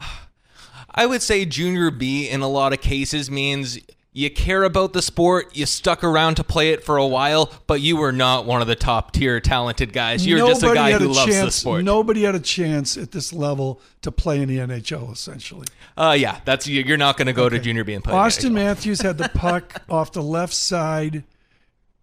[0.90, 3.78] I would say junior B in a lot of cases means
[4.16, 7.82] you care about the sport, you stuck around to play it for a while, but
[7.82, 10.26] you were not one of the top tier talented guys.
[10.26, 11.84] You're just a guy who a loves the sport.
[11.84, 15.12] Nobody had a chance at this level to play in the NHL.
[15.12, 15.66] Essentially,
[15.98, 18.14] Uh, yeah, that's you- you're not going to go to junior B and play.
[18.14, 21.24] Auston Matthews had the puck off the left side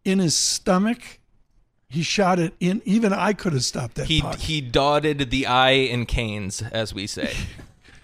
[0.05, 1.21] in his stomach.
[1.89, 2.83] He shot it in.
[2.85, 4.39] Even I could have stopped that He puck.
[4.39, 7.35] he dotted the I in Canes, as we say.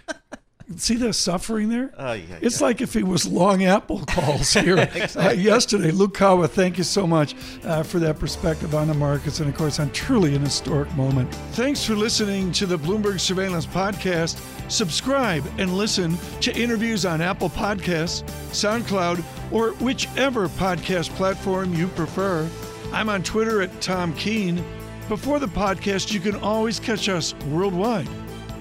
[0.75, 1.93] See the suffering there?
[1.97, 4.77] Oh, yeah, it's like if it was long apple calls here
[5.17, 5.93] uh, yesterday.
[5.93, 9.57] Luke Kawa, thank you so much uh, for that perspective on the markets and, of
[9.57, 11.33] course, on truly an historic moment.
[11.53, 14.41] Thanks for listening to the Bloomberg Surveillance Podcast.
[14.69, 22.49] Subscribe and listen to interviews on Apple Podcasts, SoundCloud, or whichever podcast platform you prefer.
[22.93, 24.65] I'm on Twitter at Tom Keene.
[25.09, 28.09] Before the podcast, you can always catch us worldwide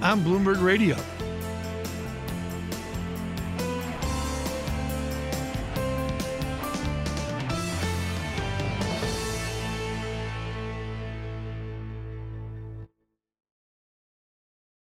[0.02, 0.96] on Bloomberg Radio.